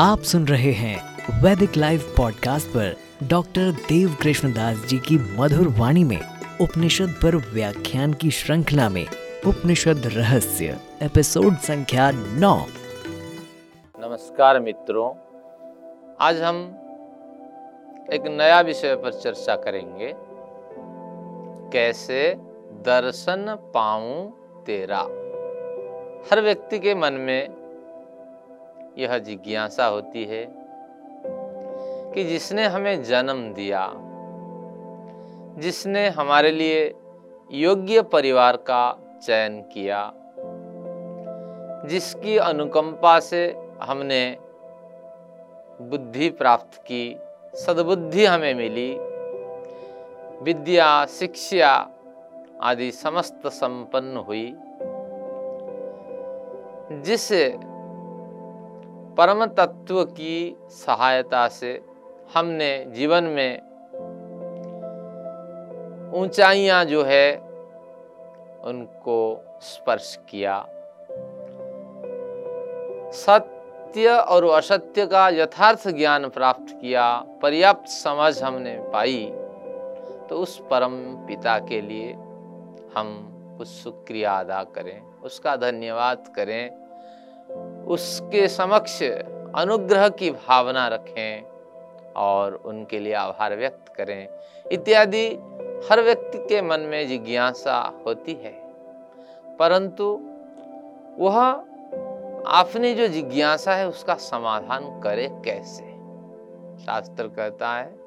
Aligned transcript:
आप 0.00 0.22
सुन 0.22 0.48
रहे 0.48 0.72
हैं 0.72 1.18
वैदिक 1.42 1.76
लाइव 1.76 2.14
पॉडकास्ट 2.16 2.66
पर 2.66 2.96
डॉक्टर 3.22 3.70
देव 3.70 4.16
कृष्णदास 4.22 4.76
जी 4.76 4.98
की 4.98 5.18
मधुर 5.18 5.68
वाणी 5.68 6.04
में, 6.04 6.20
उपनिषद 6.60 7.08
पर 7.22 7.36
व्याख्यान 7.36 8.12
की 8.12 8.30
श्रृंखला 8.30 8.88
में, 8.88 9.06
उपनिषद 9.46 10.02
रहस्य, 10.06 10.80
एपिसोड 11.02 11.56
संख्या 11.56 12.10
नौ। 12.10 12.66
नमस्कार 13.98 14.60
मित्रों, 14.60 15.14
आज 16.20 16.42
हम 16.42 16.80
एक 18.12 18.26
नया 18.26 18.60
विषय 18.60 18.96
पर 18.96 19.12
चर्चा 19.12 19.56
करेंगे। 19.56 20.14
कैसे 21.72 22.34
दर्शन 22.70 23.56
पाऊँ 23.74 24.30
तेरा? 24.66 25.00
हर 26.30 26.40
व्यक्ति 26.40 26.78
के 26.78 26.94
मन 26.94 27.12
में 27.12 27.48
यह 28.98 29.18
जिज्ञासा 29.18 29.86
होती 29.86 30.24
है 30.24 30.44
कि 32.14 32.24
जिसने 32.24 32.64
हमें 32.66 33.02
जन्म 33.02 33.54
दिया, 33.54 33.92
जिसने 35.60 36.08
हमारे 36.08 36.50
लिए 36.50 36.94
योग्य 37.52 38.02
परिवार 38.02 38.56
का 38.56 38.98
चयन 39.22 39.60
किया, 39.62 40.12
जिसकी 41.88 42.36
अनुकंपा 42.38 43.20
से 43.20 43.56
हमने 43.82 44.36
बुद्धि 45.80 46.30
प्राप्त 46.30 46.78
की 46.78 47.16
सद्बुद्धि 47.66 48.24
हमें 48.24 48.54
मिली। 48.54 48.98
विद्या, 50.42 51.06
शिक्षा 51.06 51.88
आदि 52.62 52.90
समस्त 52.90 53.46
संपन्न 53.46 54.16
हुई। 54.16 54.54
जिस 57.02 57.28
परम 59.16 59.46
तत्व 59.46 60.04
की 60.04 60.56
सहायता 60.70 61.48
से 61.48 61.80
हमने 62.34 62.84
जीवन 62.84 63.24
में 63.24 63.58
ऊंचाइयाँ 66.14 66.84
जो 66.84 67.02
है, 67.02 67.36
उनको 68.64 69.44
स्पर्श 69.60 70.18
किया। 70.28 70.66
सत्य 73.88 74.08
और 74.28 74.44
असत्य 74.46 75.04
का 75.06 75.28
यथार्थ 75.30 75.86
ज्ञान 75.88 76.28
प्राप्त 76.28 76.72
किया, 76.72 77.04
पर्याप्त 77.42 77.88
समझ 77.88 78.42
हमने 78.42 78.74
पाई 78.92 79.24
तो 80.28 80.38
उस 80.38 80.58
परम 80.70 80.96
पिता 81.26 81.58
के 81.60 81.80
लिए 81.80 82.12
हम 82.96 83.08
कुछ 83.58 83.68
शुक्रिया 83.68 84.32
अदा 84.34 84.62
करें, 84.74 85.00
उसका 85.24 85.54
धन्यवाद 85.56 86.32
करें, 86.36 86.68
उसके 87.86 88.46
समक्ष 88.48 89.02
अनुग्रह 89.56 90.08
की 90.10 90.30
भावना 90.32 90.86
रखें 90.88 92.12
और 92.16 92.54
उनके 92.66 92.98
लिए 92.98 93.14
आभार 93.14 93.56
व्यक्त 93.56 93.94
करें। 93.96 94.28
इत्यादि 94.66 95.26
हर 95.90 96.02
व्यक्ति 96.02 96.38
के 96.48 96.60
मन 96.62 96.80
में 96.82 97.06
जिज्ञासा 97.08 97.78
होती 98.06 98.34
है, 98.34 98.52
परंतु 99.58 100.12
वह 101.18 101.40
आपने 102.46 102.94
जो 102.94 103.08
जिज्ञासा 103.08 103.74
है 103.74 103.88
उसका 103.88 104.14
समाधान 104.14 105.00
करे 105.00 105.28
कैसे? 105.44 105.84
शास्त्र 106.84 107.28
कहता 107.28 107.76
है, 107.76 107.98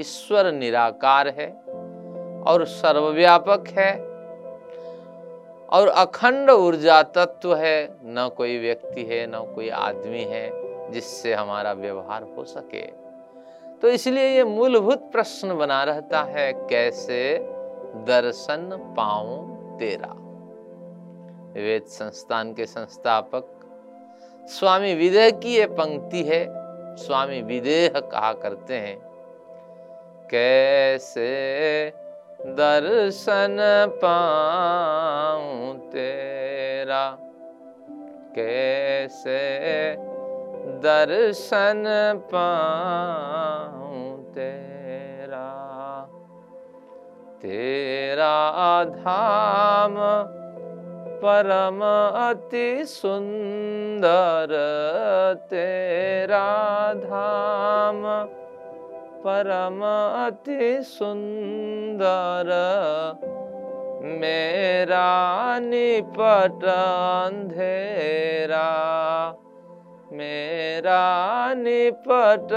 ईश्वर 0.00 0.52
निराकार 0.52 1.28
है 1.28 1.48
और 2.42 2.64
सर्वव्यापक 2.64 3.64
है 3.68 3.92
और 5.68 5.88
अखंड 5.88 6.50
ऊर्जा 6.50 7.02
तत्व 7.02 7.54
है। 7.54 7.96
न 8.04 8.30
कोई 8.36 8.58
व्यक्ति 8.58 9.04
है, 9.04 9.26
न 9.26 9.52
कोई 9.54 9.68
आदमी 9.68 10.24
है 10.24 10.50
जिससे 10.90 11.34
हमारा 11.34 11.72
व्यवहार 11.72 12.22
हो 12.22 12.44
सके। 12.44 12.86
तो 13.82 13.88
इसलिए 13.88 14.28
ये 14.28 14.44
मूलभूत 14.44 15.10
प्रश्न 15.12 15.58
बना 15.58 15.84
रहता 15.84 16.22
है, 16.22 16.52
कैसे 16.52 17.38
दर्शन 18.06 18.94
पाऊँ 18.96 19.78
तेरा? 19.78 20.29
वेद 21.54 21.82
संस्थान 21.82 22.54
के 22.54 22.66
संस्थापक। 22.66 23.44
स्वामी 24.46 24.94
विदेह 24.94 25.30
की 25.30 25.54
ये 25.54 25.66
पंक्ति 25.66 26.22
है। 26.22 26.46
स्वामी 26.96 27.42
विदेह 27.42 28.00
कहा 28.00 28.32
करते 28.32 28.74
हैं? 28.74 29.00
कैसे 30.30 31.30
दर्शन 32.40 33.56
पाऊँ 34.04 35.78
तेरा? 35.78 37.18
कैसे 38.36 39.48
दर्शन 40.78 41.84
पाऊँ 42.34 44.32
तेरा? 44.32 45.50
तेरा 47.42 48.84
धाम 48.84 49.96
परम 51.22 51.80
अति 52.28 52.84
सुंदर 52.84 54.48
तेरा 55.50 56.48
धाम। 56.94 58.02
परम 59.24 59.80
अति 60.26 60.82
सुंदर 60.82 62.50
मेरा 64.02 65.08
निपट 65.58 66.64
अंधेरा। 67.26 68.68
मेरा 70.12 71.04
निपट 71.54 72.52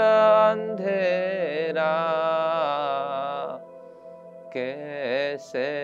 अंधेरा। 0.50 1.94
कैसे 4.54 5.74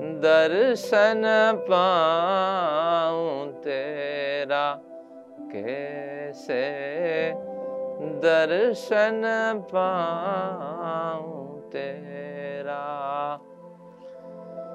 दर्शन 0.00 1.22
पाऊँ 1.70 3.52
तेरा। 3.52 4.80
कैसे 5.52 6.62
दर्शन 8.18 9.22
पाऊँ 9.74 11.60
तेरा? 11.70 13.38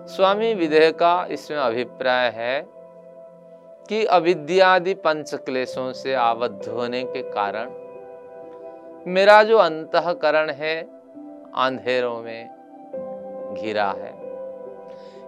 स्वामी 0.08 0.54
विदेह 0.54 0.92
का 0.92 1.28
इसमें 1.32 1.58
अभिप्राय 1.58 2.30
है 2.36 2.68
कि 3.90 4.06
अविद्यादि 4.06 4.94
पंच 4.94 5.34
क्लेशों 5.36 5.94
से 5.94 6.14
आबद्ध 6.14 6.68
होने 6.70 7.04
के 7.04 7.22
कारण 7.22 7.70
मेरा 9.08 9.44
जो 9.44 9.58
अंतकरण 9.58 10.50
है, 10.50 10.82
अंधेरों 11.56 12.22
में 12.22 12.50
घिरा 13.62 13.92
है। 13.92 14.23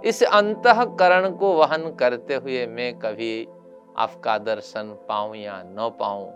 इस 0.03 0.23
अंतकरण 0.23 1.31
को 1.31 1.53
वहन 1.53 1.95
करते 1.95 2.35
हुए 2.35 2.65
मैं 2.65 2.99
कभी 2.99 3.47
आपका 3.97 4.37
दर्शन 4.37 4.97
पाऊँ 5.09 5.35
या 5.35 5.63
न 5.65 5.91
पाऊँ? 5.99 6.31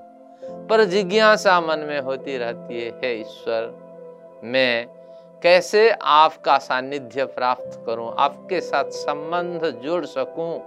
पर 0.67 0.83
जिज्ञासा 0.83 1.61
मन 1.61 1.79
में 1.79 2.01
होती 2.01 2.37
रहती 2.37 2.81
है, 2.81 2.89
हे 2.89 3.21
ईश्वर, 3.21 3.89
मैं 4.43 4.87
कैसे 5.43 5.91
आपका 6.01 6.57
सानिध्य 6.57 7.25
प्राप्त 7.25 7.83
करूँ? 7.85 8.15
आपके 8.17 8.61
साथ 8.61 8.85
संबंध 8.85 9.65
जोड़ 9.65 10.05
सकूँ? 10.05 10.59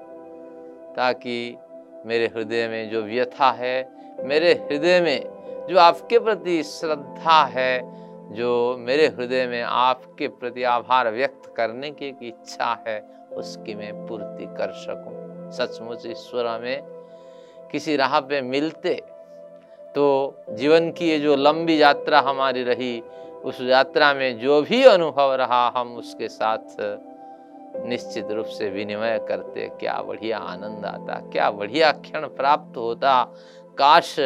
ताकि 0.95 1.59
मेरे 2.07 2.27
हृदय 2.27 2.69
में 2.69 2.91
जो 2.91 3.03
व्यथा 3.03 3.51
है, 3.51 3.89
मेरे 4.21 4.53
हृदय 4.53 5.01
में 5.01 5.25
जो 5.71 5.79
आपके 5.79 6.19
प्रति 6.19 6.63
श्रद्धा 6.63 7.45
है 7.45 8.02
जो 8.33 8.77
मेरे 8.79 9.07
हृदय 9.09 9.47
में 9.47 9.63
आपके 9.63 10.29
प्रति 10.31 10.63
आभार 10.65 11.11
व्यक्त 11.11 11.53
करने 11.57 11.91
की 11.91 12.07
एक 12.09 12.23
इच्छा 12.23 12.77
है, 12.89 12.99
उसकी 13.33 13.75
मैं 13.75 13.95
पूर्ति 14.07 14.47
कर 14.59 14.73
सकूँ। 14.79 15.51
सचमुच 15.53 16.07
ईश्वर 16.07 16.47
हमें 16.47 16.83
किसी 17.73 17.97
राह 17.97 18.19
पे 18.21 18.41
मिलते 18.43 18.95
तो 19.95 20.05
जीवन 20.51 20.91
की 20.91 21.09
ये 21.09 21.19
जो 21.19 21.35
लंबी 21.37 21.81
यात्रा 21.81 22.21
हमारी 22.21 22.63
रही, 22.65 23.01
उस 23.45 23.61
यात्रा 23.61 24.13
में 24.15 24.39
जो 24.39 24.61
भी 24.63 24.83
अनुभव 24.85 25.35
रहा, 25.35 25.67
हम 25.77 25.97
उसके 25.97 26.29
साथ 26.29 26.77
निश्चित 27.87 28.31
रूप 28.31 28.47
से 28.49 28.69
विनिमय 28.71 29.19
करते। 29.29 29.69
क्या 29.81 30.01
बढ़िया 30.03 30.39
आनंद 30.39 30.87
आता, 30.87 31.15
क्या 31.33 31.51
बढ़िया 31.51 31.91
क्षण 31.93 32.27
प्राप्त 32.29 32.77
होता। 32.77 33.23
काश 33.77 34.19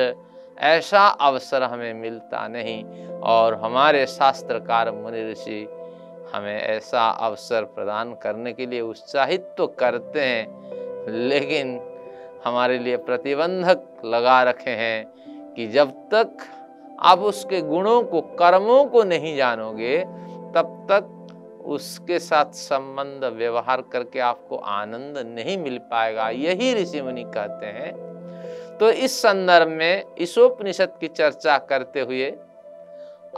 ऐसा 0.59 1.07
अवसर 1.07 1.63
हमें 1.63 1.95
मिलता 1.95 2.47
नहीं। 2.49 2.83
और 3.27 3.55
हमारे 3.55 4.07
शास्त्रकार 4.07 4.91
मुनि 4.91 5.31
ऋषि 5.31 5.67
हमें 6.35 6.61
ऐसा 6.61 7.09
अवसर 7.09 7.65
प्रदान 7.65 8.15
करने 8.15 8.53
के 8.53 8.67
लिए 8.67 8.81
उत्साहित 8.81 9.49
तो 9.59 9.67
करते 9.67 10.21
हैं, 10.21 11.09
लेकिन 11.29 11.81
हमारे 12.45 12.79
लिए 12.79 12.97
प्रतिबंधक 12.97 13.83
लगा 14.05 14.43
रखे 14.43 14.71
हैं 14.71 15.53
कि 15.55 15.67
जब 15.67 15.91
तक 16.15 16.37
आप 17.01 17.19
उसके 17.19 17.61
गुणों 17.61 18.03
को, 18.03 18.21
कर्मों 18.21 18.85
को 18.85 19.03
नहीं 19.05 19.37
जानोगे, 19.37 19.99
तब 20.55 20.87
तक 20.91 21.13
उसके 21.67 22.19
साथ 22.19 22.53
संबंध 22.53 23.25
व्यवहार 23.25 23.81
करके 23.93 24.21
आपको 24.21 24.57
आनंद 24.57 25.19
नहीं 25.29 25.57
मिल 25.59 25.79
पाएगा। 25.79 26.29
यही 26.31 26.75
ऋषि 26.75 27.03
मुनि 27.03 27.25
कहते 27.27 27.67
हैं। 27.67 28.79
तो 28.79 28.91
इस 28.91 29.23
संदर्भ 29.23 29.69
में 29.69 30.05
ईशोपनिषद 30.21 30.93
की 31.01 31.09
चर्चा 31.09 31.59
करते 31.59 32.01
हुए 32.01 32.31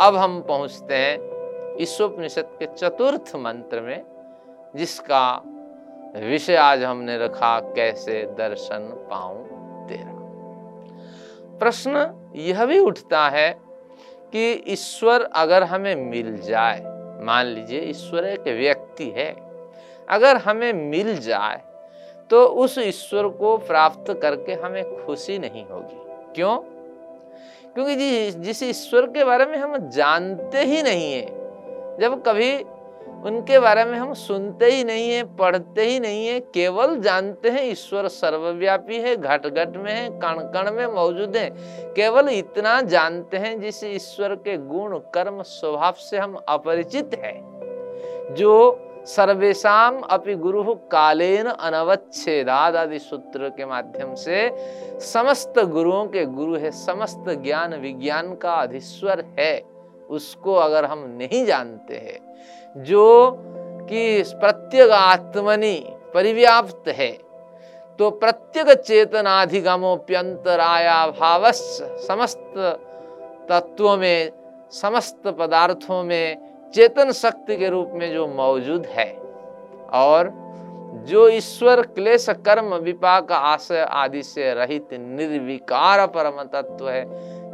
अब 0.01 0.17
हम 0.17 0.41
पहुँचते 0.43 0.95
हैं 0.95 1.77
ईशोपनिषद 1.81 2.51
के 2.59 2.67
चतुर्थ 2.67 3.35
मंत्र 3.37 3.81
में, 3.81 4.03
जिसका 4.77 5.43
विषय 6.17 6.57
आज 6.57 6.83
हमने 6.83 7.17
रखा, 7.19 7.59
कैसे 7.61 8.23
दर्शन 8.39 8.89
पाऊँ 9.11 9.45
तेरा। 9.89 11.59
प्रश्न 11.59 12.33
यह 12.37 12.65
भी 12.65 12.79
उठता 12.79 13.29
है 13.29 13.51
कि 14.33 14.53
ईश्वर 14.69 15.23
अगर 15.35 15.63
हमें 15.65 15.95
मिल 15.97 16.37
जाए, 16.39 16.81
मान 17.25 17.47
लीजिए 17.47 17.81
ईश्वर 17.81 18.25
एक 18.25 18.49
व्यक्ति 18.59 19.11
है, 19.17 19.31
अगर 20.09 20.37
हमें 20.37 20.73
मिल 20.73 21.17
जाए 21.19 21.63
तो 22.31 22.45
उस 22.63 22.79
ईश्वर 22.79 23.29
को 23.35 23.57
प्राप्त 23.59 24.13
करके 24.23 24.55
हमें 24.55 24.85
खुशी 24.97 25.39
नहीं 25.39 25.65
होगी। 25.65 26.33
क्यों? 26.35 26.57
क्योंकि 27.79 27.95
जिस 27.97 28.37
जिस 28.37 28.63
ईश्वर 28.63 29.07
के 29.07 29.25
बारे 29.25 29.45
में 29.47 29.57
हम 29.59 29.77
जानते 29.89 30.65
ही 30.65 30.83
नहीं 30.83 31.13
है, 31.13 31.27
जब 32.01 32.23
कभी 32.27 32.53
उनके 33.27 33.59
बारे 33.59 33.85
में 33.85 33.97
हम 33.99 34.13
सुनते 34.15 34.71
ही 34.73 34.83
नहीं 34.85 35.11
है, 35.11 35.23
पढ़ते 35.37 35.85
ही 35.85 36.01
नहीं 36.01 36.27
है, 36.27 36.41
केवल 36.55 36.97
जानते 37.01 37.51
हैं 37.51 37.63
ईश्वर 37.65 38.09
सर्वव्यापी 38.09 38.97
है 38.97 39.15
घट 39.17 39.47
घट 39.47 39.77
में 39.77 39.93
है 39.93 40.09
कण 40.19 40.41
कण 40.55 40.71
में 40.73 40.87
मौजूद 40.87 41.37
है, 41.37 41.49
केवल 41.95 42.29
इतना 42.29 42.81
जानते 42.81 43.37
हैं 43.37 43.61
जिस 43.61 43.83
ईश्वर 43.85 44.35
के 44.35 44.57
गुण, 44.67 44.99
कर्म, 45.15 45.43
स्वभाव 45.45 45.95
से 46.01 46.19
हम 46.19 46.35
अपरिचित 46.49 47.15
हैं, 47.25 48.35
जो 48.35 48.55
सर्वेशम 49.09 50.01
अपि 50.11 50.35
गुरु 50.37 50.75
कालेन 50.93 51.47
अनवच्छेदाद 51.47 52.77
आदि 52.77 52.99
सूत्र 53.01 53.49
के 53.51 53.67
माध्यम 53.67 54.15
से 54.17 54.51
समस्त 55.03 55.59
गुरुओं 55.69 56.07
के 56.09 56.25
गुरु 56.27 56.57
है, 56.57 56.71
समस्त 56.71 57.29
ज्ञान 57.43 57.75
विज्ञान 57.81 58.35
का 58.37 58.55
अधीश्वर 58.57 59.25
है। 59.39 59.63
उसको 60.11 60.55
अगर 60.57 60.85
हम 60.85 60.99
नहीं 61.13 61.47
जानते 61.47 61.97
हैं, 61.97 62.21
जो 62.77 63.31
कि 63.89 64.23
प्रत्येक 64.35 64.91
आत्मनि 64.93 65.85
परिव्याप्त 66.15 66.89
है 66.91 67.29
तो 67.99 68.11
प्रत्येक 68.13 68.71
चेतनाधिगमोप्यंतराया 68.81 71.11
भाव 71.11 71.51
समस्त 71.53 72.53
तत्वों 73.49 73.97
में, 73.97 74.31
समस्त 74.73 75.29
पदार्थों 75.39 76.03
में 76.05 76.37
चेतन 76.75 77.13
शक्ति 77.13 77.57
के 77.57 77.69
रूप 77.69 77.91
में 77.95 78.13
जो 78.13 78.27
मौजूद 78.27 78.87
है 78.87 79.19
और 79.93 80.49
जो 80.95 81.29
ईश्वर, 81.29 81.83
क्लेश, 81.83 82.27
कर्म, 82.31 82.75
विपाक, 82.75 83.33
आशय 83.33 83.79
आदि 83.79 84.23
से 84.23 84.55
रहित 84.55 84.89
निर्विकार 84.93 86.07
परम 86.07 86.43
तत्व 86.43 86.89
है, 86.89 87.05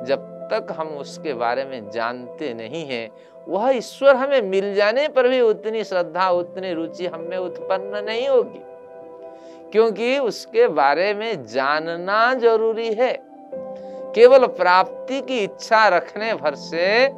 जब 0.05 0.19
तक 0.52 0.66
हम 0.76 0.88
उसके 0.88 1.34
बारे 1.34 1.64
में 1.64 1.90
जानते 1.90 2.55
नहीं 2.55 2.87
हैं, 2.87 3.11
वह 3.49 3.70
ईश्वर 3.70 4.16
हमें 4.16 4.43
मिल 4.43 4.75
जाने 4.75 5.08
पर 5.08 5.28
भी 5.28 5.40
उतनी 5.40 5.84
श्रद्धा, 5.84 6.31
उतनी 6.31 6.72
रुचि 6.72 7.06
हमें 7.06 7.37
उत्पन्न 7.37 8.05
नहीं 8.05 8.28
होगी। 8.28 8.60
क्योंकि 9.72 10.19
उसके 10.19 10.69
बारे 10.69 11.14
में 11.14 11.46
जानना 11.46 12.34
ज़रूरी 12.34 12.94
है। 12.94 13.22
केवल 14.14 14.46
प्राप्ति 14.46 15.20
की 15.20 15.38
इच्छा 15.38 15.88
रखने 15.88 16.34
भर 16.34 16.55
से 16.55 17.08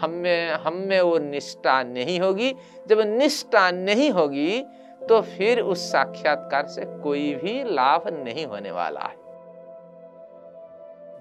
हमें 0.00 0.52
हमें 0.64 1.00
वो 1.00 1.18
निष्ठा 1.20 1.82
नहीं 1.82 2.18
होगी। 2.20 2.54
जब 2.86 3.00
निष्ठा 3.08 3.70
नहीं 3.70 4.10
होगी 4.10 4.60
तो 5.02 5.20
फिर 5.22 5.60
उस 5.62 5.90
साक्षात्कार 5.92 6.66
से 6.66 6.84
कोई 7.02 7.34
भी 7.34 7.62
लाभ 7.64 8.08
नहीं 8.14 8.46
होने 8.46 8.70
वाला 8.70 9.00
है। 9.00 9.18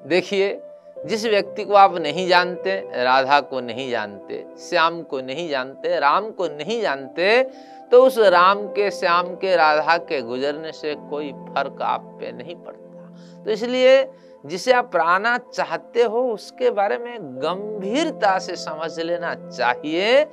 देखिए, 0.07 0.61
जिस 0.97 1.25
व्यक्ति 1.25 1.63
को 1.65 1.73
आप 1.73 1.95
नहीं 1.97 2.27
जानते, 2.27 2.79
राधा 3.03 3.39
को 3.41 3.59
नहीं 3.61 3.89
जानते, 3.91 4.45
श्याम 4.59 5.01
को 5.03 5.19
नहीं 5.21 5.47
जानते, 5.49 5.99
राम 5.99 6.29
को 6.31 6.47
नहीं 6.47 6.81
जानते 6.81 7.43
तो 7.91 8.03
उस 8.05 8.17
राम 8.19 8.67
के, 8.67 8.89
श्याम 8.91 9.35
के, 9.35 9.55
राधा 9.55 9.97
के 9.99 10.21
गुजरने 10.21 10.71
से 10.71 10.95
कोई 11.09 11.31
फ़र्क 11.31 11.81
आप 11.81 12.01
पे 12.19 12.31
नहीं 12.31 12.55
पड़ता। 12.55 13.43
तो 13.43 13.51
इसलिए 13.51 14.01
जिसे 14.43 14.71
आप 14.71 14.91
प्राणा 14.91 15.37
चाहते 15.53 16.03
हो, 16.03 16.21
उसके 16.23 16.69
बारे 16.71 16.97
में 16.97 17.17
गंभीरता 17.37 18.37
से 18.39 18.55
समझ 18.55 18.99
लेना 18.99 19.33
चाहिए 19.35 20.23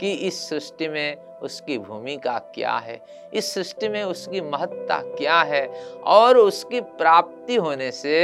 कि 0.00 0.10
इस 0.10 0.48
सृष्टि 0.48 0.88
में 0.88 1.16
उसकी 1.42 1.78
भूमिका 1.78 2.38
क्या 2.54 2.76
है, 2.76 3.00
इस 3.34 3.52
सृष्टि 3.54 3.88
में 3.88 4.02
उसकी 4.04 4.40
महत्ता 4.42 5.00
क्या 5.08 5.40
है 5.42 5.66
और 6.06 6.38
उसकी 6.38 6.80
प्राप्ति 6.80 7.56
होने 7.56 7.90
से 7.92 8.16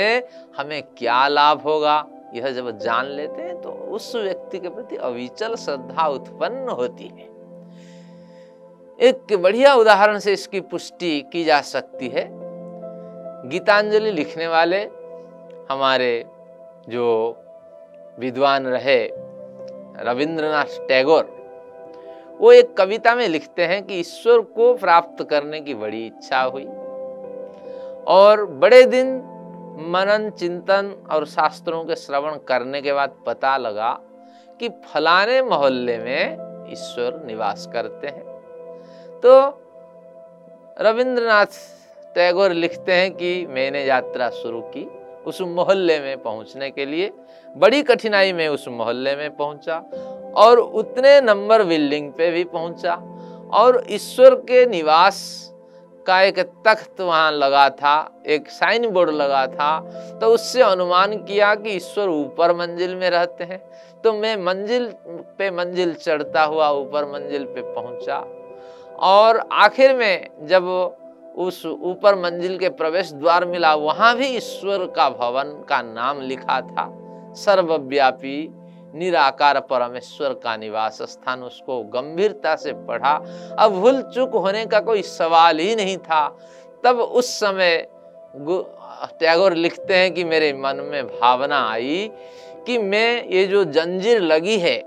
हमें 0.56 0.82
क्या 0.98 1.26
लाभ 1.28 1.62
होगा। 1.62 2.04
यह 2.34 2.50
जब 2.52 2.70
जान 2.78 3.06
लेते 3.06 3.42
हैं 3.42 3.60
तो 3.60 3.70
उस 3.90 4.14
व्यक्ति 4.16 4.58
के 4.58 4.68
प्रति 4.68 4.96
अविचल 4.96 5.54
श्रद्धा 5.56 6.06
उत्पन्न 6.08 6.68
होती 6.70 7.06
है। 7.06 7.28
एक 8.98 9.36
बढ़िया 9.42 9.74
उदाहरण 9.74 10.18
से 10.18 10.32
इसकी 10.32 10.60
पुष्टि 10.62 11.20
की 11.32 11.44
जा 11.44 11.60
सकती 11.62 12.08
है। 12.08 12.28
गीतांजलि 13.50 14.10
लिखने 14.10 14.46
वाले 14.48 14.84
हमारे 15.70 16.26
जो 16.88 17.36
विद्वान 18.18 18.66
रहे 18.66 19.10
रविंद्रनाथ 19.96 20.64
टैगोर, 20.64 21.40
वो 22.40 22.52
एक 22.52 22.76
कविता 22.76 23.14
में 23.14 23.28
लिखते 23.28 23.64
हैं 23.64 23.86
कि 23.86 23.94
ईश्वर 23.94 24.40
को 24.40 24.74
प्राप्त 24.74 25.24
करने 25.30 25.60
की 25.60 25.74
बड़ी 25.74 26.06
इच्छा 26.06 26.40
हुई। 26.42 26.64
और 28.06 28.46
बड़े 28.46 28.82
दिन 28.82 29.16
मनन, 29.86 30.30
चिंतन 30.30 31.06
और 31.12 31.26
शास्त्रों 31.26 31.84
के 31.84 31.96
श्रवण 31.96 32.36
करने 32.36 32.82
के 32.82 32.92
बाद 32.92 33.14
पता 33.26 33.56
लगा 33.56 34.00
कि 34.60 34.68
फलाने 34.68 35.42
मोहल्ले 35.42 35.98
में 35.98 36.32
ईश्वर 36.72 37.22
निवास 37.26 37.68
करते 37.72 38.06
हैं। 38.06 38.22
तो 39.20 39.62
रविंद्रनाथ 40.80 41.46
टैगोर 42.14 42.50
लिखते 42.50 42.92
हैं 42.92 43.14
कि 43.14 43.46
मैंने 43.46 43.84
यात्रा 43.84 44.30
शुरू 44.30 44.60
की। 44.60 44.99
उस 45.26 45.40
मोहल्ले 45.40 45.98
में 46.00 46.22
पहुँचने 46.22 46.70
के 46.70 46.86
लिए, 46.86 47.10
बड़ी 47.56 47.82
कठिनाई 47.82 48.32
में 48.32 48.46
उस 48.48 48.66
मोहल्ले 48.68 49.14
में 49.16 49.36
पहुँचा 49.36 49.76
और 50.36 50.58
उतने 50.58 51.20
नंबर 51.20 51.62
बिल्डिंग 51.64 52.12
पे 52.12 52.30
भी 52.30 52.44
पहुँचा 52.46 52.94
और 53.54 53.82
ईश्वर 53.90 54.34
के 54.42 54.64
निवास 54.66 55.46
का 56.06 56.20
एक 56.22 56.38
तख्त 56.66 57.00
वहाँ 57.00 57.30
लगा 57.32 57.68
था, 57.70 58.22
एक 58.26 58.48
साइन 58.50 58.88
बोर्ड 58.90 59.10
लगा 59.10 59.46
था। 59.46 60.18
तो 60.20 60.26
उससे 60.26 60.62
अनुमान 60.62 61.16
किया 61.18 61.54
कि 61.54 61.70
ईश्वर 61.70 62.08
ऊपर 62.08 62.54
मंजिल 62.56 62.94
में 62.94 63.08
रहते 63.10 63.44
हैं। 63.44 63.58
तो 64.04 64.12
मैं 64.12 64.36
मंजिल 64.36 64.86
पे 65.38 65.50
मंजिल 65.50 65.94
चढ़ता 65.94 66.42
हुआ 66.42 66.68
ऊपर 66.70 67.04
मंजिल 67.04 67.44
पे 67.44 67.62
पहुँचा 67.74 68.18
और 69.06 69.42
आखिर 69.54 69.96
में 69.96 70.28
जब 70.42 70.64
उस 71.40 71.64
ऊपर 71.66 72.14
मंजिल 72.14 72.56
के 72.58 72.68
प्रवेश 72.68 73.12
द्वार 73.12 73.44
मिला। 73.44 73.74
वहाँ 73.74 74.14
भी 74.16 74.26
ईश्वर 74.26 74.86
का 74.86 75.08
भवन 75.10 75.52
का 75.68 75.80
नाम 75.82 76.20
लिखा 76.20 76.60
था। 76.60 76.88
सर्वव्यापी, 77.36 78.48
निराकार 78.94 79.60
परमेश्वर 79.60 80.32
का 80.34 80.56
निवास 80.56 80.98
स्थान 81.02 81.42
उसको 81.42 81.82
गंभीरता 81.90 82.54
से 82.56 82.72
पढ़ा। 82.86 83.14
अब 83.58 83.72
भूल 83.72 84.00
चूक 84.02 84.34
होने 84.34 84.64
का 84.66 84.80
कोई 84.80 85.02
सवाल 85.02 85.58
ही 85.58 85.74
नहीं 85.74 85.96
था। 85.98 86.26
तब 86.84 87.00
उस 87.00 87.38
समय 87.40 87.76
टैगोर 89.20 89.54
लिखते 89.54 89.94
हैं 89.94 90.12
कि 90.14 90.24
मेरे 90.24 90.52
मन 90.52 90.80
में 90.82 91.06
भावना 91.06 91.60
आई 91.68 92.10
कि 92.66 92.78
मैं 92.78 93.28
ये 93.28 93.46
जो 93.46 93.64
जंजीर 93.64 94.20
लगी 94.20 94.58
है, 94.58 94.78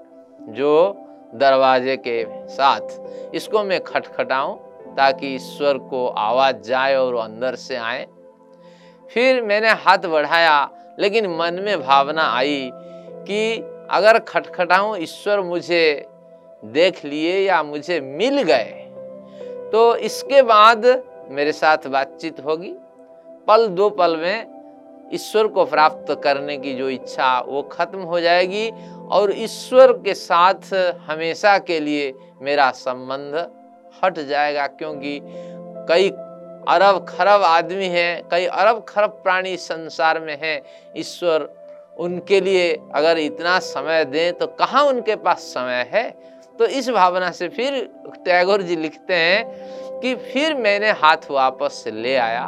जो 0.41 0.95
दरवाजे 1.35 1.95
के 1.97 2.23
साथ, 2.47 3.35
इसको 3.35 3.63
मैं 3.63 3.83
खटखटाऊं 3.83 4.55
ताकि 4.97 5.33
ईश्वर 5.35 5.77
को 5.89 6.07
आवाज़ 6.07 6.61
जाए 6.61 6.95
और 6.95 7.15
अंदर 7.17 7.55
से 7.57 7.75
आए। 7.77 8.05
फिर 9.11 9.41
मैंने 9.43 9.69
हाथ 9.83 10.05
बढ़ाया, 10.07 10.69
लेकिन 10.99 11.27
मन 11.31 11.59
में 11.65 11.81
भावना 11.81 12.23
आई 12.29 12.69
कि 12.73 13.55
अगर 13.91 14.19
खटखटाऊं, 14.19 14.95
ईश्वर 14.97 15.41
मुझे 15.41 16.05
देख 16.63 17.03
लिए 17.05 17.39
या 17.39 17.61
मुझे 17.63 17.99
मिल 18.01 18.41
गए 18.41 18.79
तो 19.71 19.95
इसके 19.97 20.41
बाद 20.41 20.85
मेरे 21.29 21.51
साथ 21.51 21.87
बातचीत 21.87 22.39
होगी। 22.39 22.73
पल 23.47 23.67
दो 23.67 23.89
पल 23.89 24.15
में 24.17 25.11
ईश्वर 25.13 25.47
को 25.47 25.65
प्राप्त 25.65 26.13
करने 26.23 26.57
की 26.57 26.73
जो 26.73 26.89
इच्छा, 26.89 27.39
वो 27.39 27.61
खत्म 27.61 27.99
हो 28.01 28.19
जाएगी 28.19 28.69
और 29.11 29.33
ईश्वर 29.37 29.91
के 29.97 30.13
साथ 30.13 30.73
हमेशा 31.07 31.57
के 31.59 31.79
लिए 31.79 32.13
मेरा 32.41 32.69
संबंध 32.71 33.35
हट 34.03 34.19
जाएगा 34.19 34.67
क्योंकि 34.69 35.19
कई 35.89 36.09
अरब 36.69 37.05
खरब 37.09 37.43
आदमी 37.43 37.87
हैं, 37.87 38.23
कई 38.31 38.45
अरब 38.45 38.83
खरब 38.89 39.19
प्राणी 39.23 39.55
संसार 39.57 40.19
में 40.19 40.37
हैं। 40.41 40.61
ईश्वर 40.97 41.49
उनके 41.97 42.39
लिए 42.41 42.71
अगर 42.95 43.17
इतना 43.17 43.57
समय 43.59 44.05
दें 44.05 44.33
तो 44.33 44.47
कहाँ 44.49 44.83
उनके 44.83 45.15
पास 45.15 45.41
समय 45.53 45.87
है? 45.91 46.09
तो 46.59 46.65
इस 46.65 46.89
भावना 46.89 47.31
से 47.31 47.47
फिर 47.49 47.81
टैगोर 48.25 48.61
जी 48.61 48.75
लिखते 48.75 49.13
हैं 49.13 49.99
कि 49.99 50.15
फिर 50.15 50.55
मैंने 50.55 50.89
हाथ 50.91 51.29
वापस 51.31 51.83
ले 51.87 52.15
आया 52.15 52.45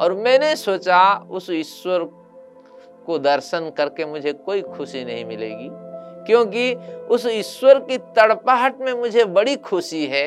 और 0.00 0.14
मैंने 0.14 0.54
सोचा 0.56 1.02
उस 1.30 1.50
ईश्वर 1.50 2.04
को 3.06 3.18
दर्शन 3.18 3.70
करके 3.76 4.04
मुझे 4.04 4.32
कोई 4.32 4.62
खुशी 4.62 5.04
नहीं 5.04 5.24
मिलेगी, 5.24 5.68
क्योंकि 6.26 6.74
उस 7.10 7.26
ईश्वर 7.26 7.78
की 7.80 7.98
तड़पाहट 8.16 8.80
में 8.80 8.92
मुझे 8.92 9.24
बड़ी 9.24 9.56
खुशी 9.56 10.06
है। 10.06 10.26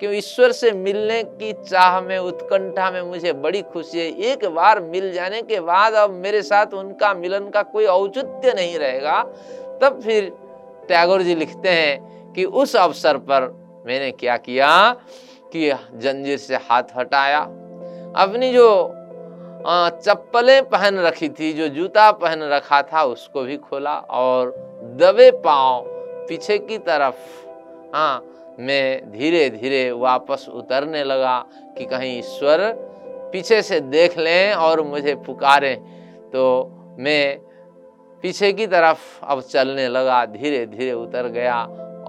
कि 0.00 0.08
ईश्वर 0.08 0.52
से 0.52 0.70
मिलने 0.72 1.22
की 1.22 1.52
चाह 1.52 2.00
में, 2.00 2.18
उत्कंठा 2.18 2.90
में 2.90 3.02
मुझे 3.02 3.32
बड़ी 3.32 3.62
खुशी 3.62 3.98
है। 3.98 4.06
एक 4.22 4.44
बार 4.46 4.80
मिल 4.80 5.12
जाने 5.12 5.42
के 5.42 5.60
बाद 5.60 5.94
अब 5.94 6.10
मेरे 6.12 6.42
साथ 6.42 6.74
उनका 6.74 7.12
मिलन 7.14 7.48
का 7.50 7.62
कोई 7.62 7.86
औचित्य 7.86 8.52
नहीं 8.52 8.78
रहेगा। 8.78 9.22
तब 9.82 10.00
फिर 10.04 10.32
टैगोर 10.88 11.22
जी 11.22 11.34
लिखते 11.34 11.68
हैं 11.68 12.32
कि 12.32 12.44
उस 12.44 12.76
अवसर 12.76 13.16
पर 13.28 13.48
मैंने 13.86 14.10
क्या 14.10 14.36
किया 14.36 14.70
कि 15.52 15.70
जंजीर 15.94 16.38
से 16.38 16.56
हाथ 16.56 16.96
हटाया। 16.96 17.40
अपनी 18.16 18.52
जो 18.52 18.68
चप्पलें 20.04 20.62
पहन 20.64 20.98
रखी 20.98 21.28
थी, 21.28 21.52
जो 21.52 21.68
जूता 21.68 22.10
पहन 22.12 22.42
रखा 22.42 22.82
था, 22.82 23.02
उसको 23.04 23.42
भी 23.42 23.56
खोला 23.58 23.94
और 23.94 24.50
दबे 25.00 25.30
पाँव 25.44 25.84
पीछे 26.28 26.58
की 26.58 26.78
तरफ़ 26.78 27.14
हाँ 27.96 28.24
मैं 28.60 29.10
धीरे 29.12 29.48
धीरे 29.50 29.90
वापस 29.92 30.46
उतरने 30.48 31.04
लगा 31.04 31.38
कि 31.78 31.84
कहीं 31.84 32.18
ईश्वर 32.18 32.72
पीछे 33.32 33.60
से 33.62 33.80
देख 33.80 34.18
लें 34.18 34.52
और 34.52 34.82
मुझे 34.82 35.14
पुकारें। 35.26 35.76
तो 36.30 36.44
मैं 36.98 37.38
पीछे 38.24 38.52
की 38.52 38.66
तरफ़ 38.66 39.24
अब 39.24 39.40
चलने 39.42 39.88
लगा 39.88 40.24
धीरे 40.26 40.64
धीरे 40.66 40.92
उतर 40.92 41.28
गया 41.28 41.56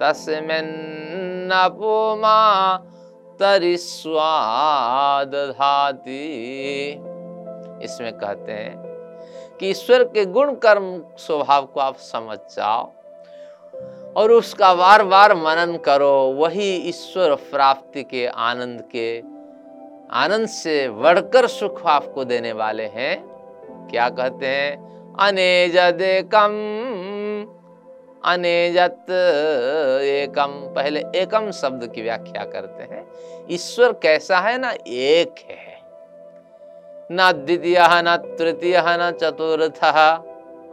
तस्मिन्नपुमा 0.00 2.38
तरिस्वादधाति 3.40 3.94
इसमें 7.84 8.12
कहते 8.12 8.52
हैं 8.52 8.76
कि 9.60 9.70
ईश्वर 9.70 10.04
के 10.04 10.24
गुण 10.24 10.54
कर्म 10.54 11.02
स्वभाव 11.18 11.66
को 11.66 11.80
आप 11.80 11.96
समझ 11.96 12.38
जाओ 12.38 12.92
और 14.16 14.30
उसका 14.30 14.74
बार 14.74 15.04
बार 15.04 15.34
मनन 15.34 15.76
करो, 15.76 16.32
वही 16.32 16.74
ईश्वर 16.76 17.34
प्राप्ति 17.34 18.02
के 18.02 18.26
आनंद 18.26 18.84
के 18.92 19.22
आनंद 20.10 20.46
से 20.46 20.88
बढ़कर 20.88 21.46
सुख 21.46 21.86
आपको 21.86 22.24
देने 22.24 22.52
वाले 22.52 22.86
हैं। 22.86 23.26
क्या 23.90 24.08
कहते 24.08 24.46
हैं? 24.46 25.16
अनेजदेकम 25.20 26.52
अनेजत 28.24 29.10
एकम। 30.02 30.72
पहले 30.76 31.02
एकम 31.16 31.50
शब्द 31.50 31.86
की 31.94 32.02
व्याख्या 32.02 32.44
करते 32.44 32.82
हैं। 32.82 33.06
ईश्वर 33.50 33.92
कैसा 33.92 34.38
है 34.38 34.58
ना? 34.58 34.72
एक 34.88 35.34
है। 35.50 35.73
न 37.10 37.30
द्वितीय, 37.36 37.78
न 37.80 38.16
तृतीय, 38.38 38.76
न 38.78 39.10
चतुर्थ। 39.20 39.84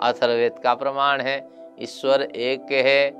अथर्वेद 0.01 0.59
का 0.63 0.73
प्रमाण 0.75 1.21
है, 1.21 1.35
ईश्वर 1.81 2.21
एक 2.21 2.71
है, 2.71 3.11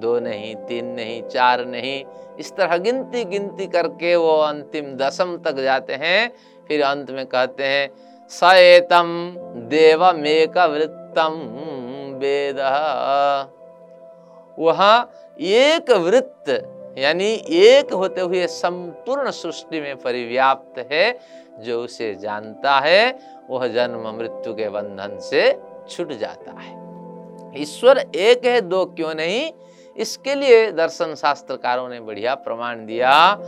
दो 0.00 0.18
नहीं, 0.20 0.54
तीन 0.66 0.86
नहीं, 0.86 1.22
चार 1.24 1.64
नहीं। 1.66 2.02
इस 2.38 2.52
तरह 2.56 2.76
गिनती 2.78 3.24
गिनती 3.24 3.66
करके 3.66 4.14
वो 4.16 4.36
अंतिम 4.38 4.94
दशम 4.96 5.36
तक 5.36 5.60
जाते 5.62 5.94
हैं, 5.94 6.30
फिर 6.68 6.82
अंत 6.84 7.10
में 7.10 7.26
कहते 7.26 7.64
हैं 7.64 7.88
सएतम 8.32 9.08
देवमेक 9.68 10.58
वृत्तम 10.58 11.38
वेद। 12.20 12.58
वह 14.58 14.82
एक 15.38 15.90
वृत्त, 15.98 16.48
यानी 16.98 17.32
एक 17.58 17.92
होते 17.92 18.20
हुए 18.20 18.46
संपूर्ण 18.46 19.30
सृष्टि 19.32 19.80
में 19.80 19.96
परिव्याप्त 19.96 20.78
है 20.90 21.10
जो 21.58 21.84
उसे 21.84 22.14
जानता 22.14 22.78
है, 22.78 23.18
वह 23.50 23.66
जन्म 23.66 24.16
मृत्यु 24.16 24.54
के 24.54 24.68
बंधन 24.68 25.18
से 25.18 25.60
छूट 25.90 26.12
जाता 26.12 26.52
है। 26.52 26.80
ईश्वर 27.62 27.98
एक 27.98 28.44
है, 28.44 28.60
दो 28.60 28.84
क्यों 28.84 29.14
नहीं? 29.14 29.52
इसके 29.96 30.34
लिए 30.34 30.72
दर्शन 30.72 31.14
शास्त्रकारों 31.14 31.88
ने 31.88 32.00
बढ़िया 32.00 32.34
प्रमाण 32.34 32.86
दिया 32.86 33.38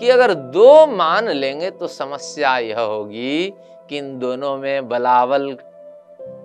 कि 0.00 0.08
अगर 0.08 0.34
दो 0.34 0.86
मान 0.86 1.28
लेंगे 1.28 1.70
तो 1.70 1.86
समस्या 1.86 2.58
यह 2.58 2.80
होगी 2.80 3.54
कि 3.88 3.98
इन 3.98 4.18
दोनों 4.18 4.56
में 4.56 4.88
बलावल 4.88 5.56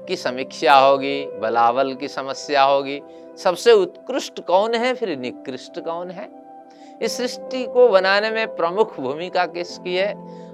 की 0.07 0.15
समीक्षा 0.15 0.73
होगी, 0.73 1.25
बलावल 1.25 1.93
की 1.93 2.07
समस्या 2.07 2.63
होगी। 2.63 3.01
सबसे 3.37 3.71
उत्कृष्ट 3.71 4.39
कौन 4.39 4.75
है? 4.75 4.93
फिर 4.93 5.17
निकृष्ट 5.17 5.79
कौन 5.79 6.11
है? 6.11 6.29
इस 7.01 7.17
सृष्टि 7.17 7.63
को 7.63 7.87
बनाने 7.87 8.31
में 8.31 8.55
प्रमुख 8.55 8.99
भूमिका 8.99 9.45
किसकी 9.45 9.95
है? 9.95 10.13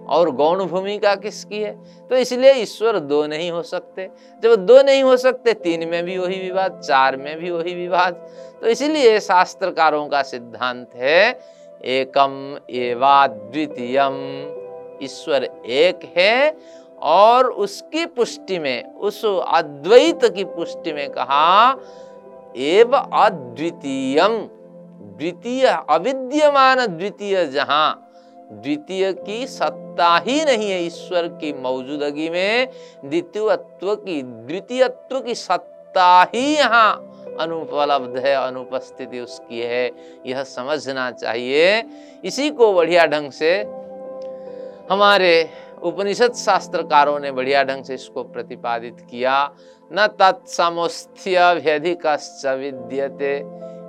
और 0.09 0.29
गौण 0.29 0.65
भूमिका 0.65 1.15
किसकी 1.15 1.61
है? 1.61 1.83
तो 2.07 2.15
इसलिए 2.15 2.53
ईश्वर 2.53 2.99
दो 2.99 3.27
नहीं 3.27 3.51
हो 3.51 3.63
सकते। 3.63 4.09
जब 4.43 4.55
दो 4.55 4.81
नहीं 4.81 5.03
हो 5.03 5.17
सकते, 5.17 5.53
तीन 5.53 5.89
में 5.89 6.03
भी 6.03 6.17
वही 6.17 6.39
विवाद, 6.39 6.81
चार 6.87 7.17
में 7.17 7.37
भी 7.37 7.51
वही 7.51 7.75
विवाद। 7.75 8.13
तो 8.61 8.67
इसलिए 8.67 9.19
शास्त्रकारों 9.19 10.07
का 10.07 10.21
सिद्धांत 10.21 10.89
है, 10.95 11.39
एकम 11.85 12.57
एवा 12.69 13.27
द्वितीयम। 13.27 14.13
ईश्वर 15.03 15.43
एक 15.65 16.13
है 16.17 16.57
और 17.01 17.51
उसकी 17.51 18.05
पुष्टि 18.05 18.59
में, 18.59 18.93
उस 18.93 19.25
अद्वैत 19.25 20.25
की 20.25 20.43
पुष्टि 20.43 20.93
में 20.93 21.09
कहा, 21.09 21.71
एव 22.57 22.91
अद्वितीयम। 22.95 24.49
द्वितीय, 25.13 25.65
अविद्यमान 25.89 26.85
द्वितीय 26.87 27.45
जहाँ 27.45 28.02
द्वितीय 28.61 29.13
की 29.13 29.47
सत्ता 29.47 30.17
ही 30.17 30.45
नहीं 30.45 30.71
है 30.71 30.83
ईश्वर 30.83 31.27
की 31.27 31.53
मौजूदगी 31.53 32.29
में। 32.29 32.67
द्वितीयत्व 33.05 33.95
की 33.95 34.21
द्वितीयत्व 34.21 35.19
की 35.19 35.35
सत्ता 35.35 36.23
ही 36.35 36.55
यहाँ 36.55 37.09
अनुपलब्ध 37.39 38.17
है, 38.17 38.35
अनुपस्थिति 38.35 39.19
उसकी 39.19 39.61
है। 39.61 39.91
यह 40.25 40.43
समझना 40.43 41.11
चाहिए। 41.11 41.83
इसी 42.25 42.49
को 42.49 42.73
बढ़िया 42.73 43.05
ढंग 43.05 43.31
से 43.31 43.65
हमारे 44.91 45.49
उपनिषद 45.83 46.33
शास्त्रकारों 46.33 47.19
ने 47.19 47.31
बढ़िया 47.31 47.63
ढंग 47.63 47.83
से 47.83 47.93
इसको 47.93 48.23
प्रतिपादित 48.23 48.97
किया। 49.11 49.51
न 49.91 50.07
तत्समोस्थ्य 50.19 51.53
विद्यते। 51.53 53.37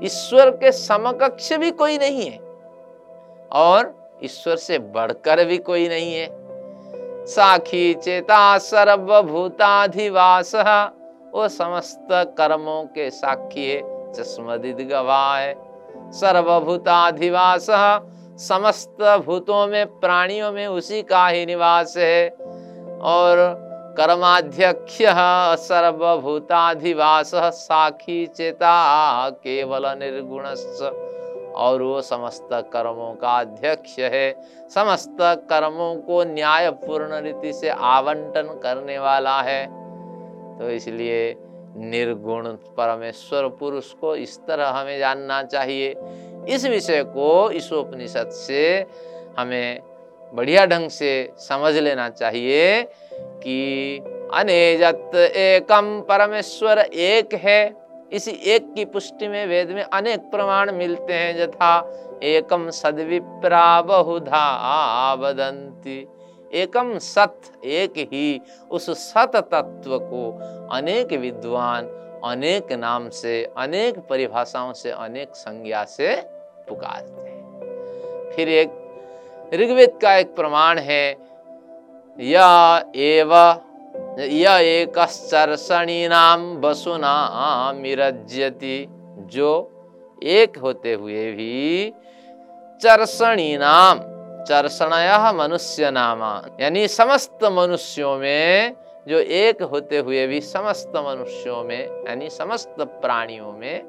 ईश्वर 0.06 0.50
के 0.50 0.72
समकक्ष 0.72 1.52
भी 1.52 1.70
कोई 1.70 1.98
नहीं 1.98 2.30
है। 2.30 2.38
और 3.52 4.03
ईश्वर 4.24 4.56
से 4.56 4.78
बढ़कर 4.78 5.44
भी 5.44 5.58
कोई 5.58 5.88
नहीं 5.88 6.14
है। 6.14 6.28
साखी, 7.26 7.94
चेता, 7.94 8.58
सर्वभूताधिवास, 8.58 10.54
वो 11.34 11.48
समस्त 11.48 12.08
कर्मों 12.10 12.84
के 12.84 13.10
साक्षी 13.10 13.70
है, 13.70 14.12
चश्मदिद 14.12 14.88
गवाह 14.88 15.38
है। 15.38 15.54
सर्वभूताधिवास, 16.12 17.66
समस्त 18.38 19.22
भूतों 19.26 19.66
में, 19.66 19.86
प्राणियों 19.86 20.52
में 20.52 20.66
उसी 20.66 21.02
का 21.02 21.28
ही 21.28 21.46
निवास 21.46 21.94
है। 21.96 22.28
और 23.02 23.64
कर्माध्यक्ष, 23.96 24.98
सर्वभूताधिवास, 25.66 27.30
साखी, 27.34 28.26
चेता, 28.26 29.30
केवल 29.30 29.82
निर्गुण 29.86 30.42
और 31.56 31.82
वो 31.82 32.00
समस्त 32.02 32.48
कर्मों 32.72 33.12
का 33.14 33.38
अध्यक्ष 33.38 33.98
है। 33.98 34.34
समस्त 34.74 35.16
कर्मों 35.20 35.94
को 35.96 36.24
न्याय 36.24 36.70
पूर्ण 36.70 37.20
रीति 37.20 37.52
से 37.52 37.68
आवंटन 37.68 38.60
करने 38.62 38.98
वाला 38.98 39.40
है। 39.40 39.66
तो 40.58 40.70
इसलिए 40.70 41.36
निर्गुण 41.76 42.46
परमेश्वर 42.48 43.48
पुरुष 43.48 43.92
को 43.92 44.16
इस 44.16 44.38
तरह 44.38 44.68
हमें 44.68 44.98
जानना 44.98 45.42
चाहिए। 45.42 45.94
इस 46.48 46.64
विषय 46.64 47.02
को 47.04 47.50
इस 47.50 47.72
उपनिषद 47.72 48.30
से 48.30 48.86
हमें 49.38 49.80
बढ़िया 50.32 50.66
ढंग 50.66 50.88
से 50.88 51.32
समझ 51.38 51.74
लेना 51.74 52.08
चाहिए 52.08 52.82
कि 53.14 53.98
अनेजत 54.34 55.14
एकम 55.14 56.00
परमेश्वर 56.00 56.78
एक 56.78 57.34
है। 57.34 57.83
इसी 58.14 58.30
एक 58.30 58.72
की 58.74 58.84
पुष्टि 58.84 59.28
में 59.28 59.46
वेद 59.46 59.70
में 59.70 59.82
अनेक 59.82 60.20
प्रमाण 60.20 60.72
मिलते 60.72 61.12
हैं, 61.12 61.38
यथा 61.40 61.72
एकम 62.22 62.70
सदविप्रा 62.70 63.82
बहुधा 63.82 65.14
वदंती 65.14 66.06
एकम 66.52 66.98
सत, 66.98 67.40
एक 67.64 67.92
ही, 67.98 68.40
उस 68.70 68.90
सत 68.90 69.32
तत्व 69.36 69.98
को 69.98 70.30
अनेक 70.72 71.12
विद्वान, 71.12 71.86
अनेक 72.24 72.72
नाम 72.72 73.08
से, 73.08 73.44
अनेक 73.56 73.98
परिभाषाओं 73.98 74.72
से, 74.72 74.90
अनेक 74.90 75.34
संज्ञा 75.34 75.84
से 75.84 76.14
पुकारते 76.68 77.30
हैं। 77.30 78.32
फिर 78.36 78.48
एक 78.48 79.50
ऋग्वेद 79.54 79.98
का 80.02 80.14
एक 80.16 80.34
प्रमाण 80.36 80.78
है, 80.78 81.16
या 82.18 82.84
एव 82.96 83.34
या 84.18 84.58
एक 84.58 84.98
नाम 86.10 86.56
बसुना 86.56 87.72
मिरज्यति। 87.72 88.86
जो 89.32 89.70
एक 90.22 90.58
होते 90.58 90.92
हुए 90.92 91.32
भी 91.32 91.92
चरसणी 92.82 93.56
नाम 93.56 93.98
चर्षणय 94.44 95.32
मनुष्य 95.34 95.90
नामा, 95.90 96.42
यानी 96.60 96.88
समस्त 96.88 97.44
मनुष्यों 97.44 98.18
में 98.18 98.74
जो 99.08 99.18
एक 99.18 99.62
होते 99.62 99.98
हुए 99.98 100.26
भी 100.26 100.40
समस्त 100.40 100.92
मनुष्यों 100.96 101.62
में, 101.64 102.04
यानी 102.08 102.30
समस्त 102.30 102.76
प्राणियों 102.80 103.52
में, 103.52 103.82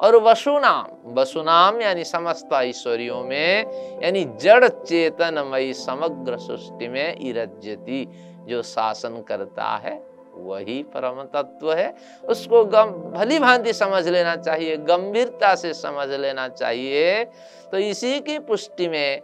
और 0.00 0.16
वसुनाम 0.16 1.14
वसुनाम 1.14 1.80
यानी 1.80 2.04
समस्त 2.04 2.52
ऐश्वर्यों 2.52 3.22
में, 3.22 4.00
यानी 4.04 4.24
जड़ 4.40 4.68
चेतनमयी 4.68 5.72
समग्र 5.74 6.36
सृष्टि 6.36 6.88
में 6.88 7.16
इरज्यति। 7.20 8.06
जो 8.48 8.62
शासन 8.62 9.22
करता 9.28 9.76
है, 9.76 10.14
वही 10.34 10.82
परम 10.82 11.22
तत्व 11.22 11.72
है। 11.72 11.94
उसको 12.24 12.64
गम, 12.64 12.86
भली 12.86 13.38
भांति 13.38 13.72
समझ 13.72 14.08
लेना 14.08 14.36
चाहिए, 14.36 14.76
गंभीरता 14.76 15.54
से 15.54 15.74
समझ 15.74 16.08
लेना 16.10 16.48
चाहिए। 16.48 17.24
तो 17.72 17.78
इसी 17.78 18.20
की 18.20 18.38
पुष्टि 18.38 18.88
में 18.88 19.20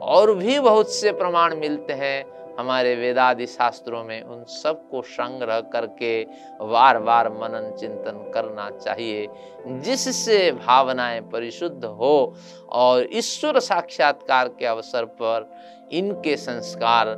और 0.00 0.34
भी 0.34 0.60
बहुत 0.60 0.92
से 0.92 1.12
प्रमाण 1.12 1.56
मिलते 1.56 1.92
हैं 1.92 2.24
हमारे 2.58 2.94
वेदादि 2.94 3.46
शास्त्रों 3.46 4.04
में। 4.04 4.22
उन 4.22 4.44
सबको 4.44 5.02
संग्रह 5.02 5.60
करके 5.60 6.24
बार 6.62 6.98
बार 6.98 7.28
मनन 7.28 7.76
चिंतन 7.80 8.30
करना 8.34 8.70
चाहिए, 8.70 9.28
जिससे 9.66 10.52
भावनाएँ 10.52 11.20
परिशुद्ध 11.20 11.84
हो 11.84 12.34
और 12.68 13.08
ईश्वर 13.12 13.58
साक्षात्कार 13.58 14.48
के 14.48 14.66
अवसर 14.66 15.04
पर 15.04 15.50
इनके 15.92 16.36
संस्कार 16.36 17.08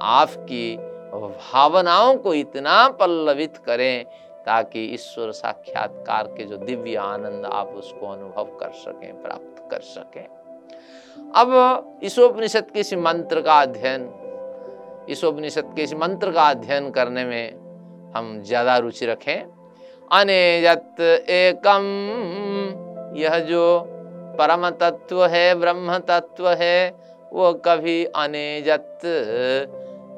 आपकी 0.00 0.76
भावनाओं 1.18 2.16
को 2.16 2.34
इतना 2.34 2.76
पल्लवित 3.00 3.56
करें 3.66 4.04
ताकि 4.46 4.84
ईश्वर 4.94 5.30
साक्षात्कार 5.32 6.26
के 6.26 6.44
जो 6.44 6.56
दिव्य 6.56 6.96
आनंद 6.96 7.46
आप 7.46 7.68
उसको 7.68 8.06
अनुभव 8.06 8.56
कर 8.60 8.70
सकें, 8.74 9.22
प्राप्त 9.22 9.68
कर 9.70 9.80
सकें। 9.80 10.26
अब 11.34 12.00
इस 12.02 12.18
उपनिषद 12.18 12.70
के 12.70 12.80
इस 12.80 12.92
मंत्र 12.94 13.40
का 13.40 13.60
अध्ययन 13.62 14.08
इस 15.10 15.24
उपनिषद 15.24 15.72
के 15.76 15.82
इस 15.82 15.94
मंत्र 15.94 16.30
का 16.32 16.48
अध्ययन 16.50 16.90
करने 16.90 17.24
में 17.24 18.12
हम 18.16 18.40
ज़्यादा 18.42 18.76
रुचि 18.78 19.06
रखें। 19.06 19.44
अनेजत 20.10 21.00
एकम, 21.30 21.84
यह 23.16 23.38
जो 23.40 23.64
परम 24.38 24.68
तत्व 24.70 25.24
है 25.24 25.54
ब्रह्म 25.54 25.98
तत्व 25.98 26.48
है, 26.50 26.90
वो 27.32 27.52
कभी 27.66 28.04
अनेजत 28.04 29.00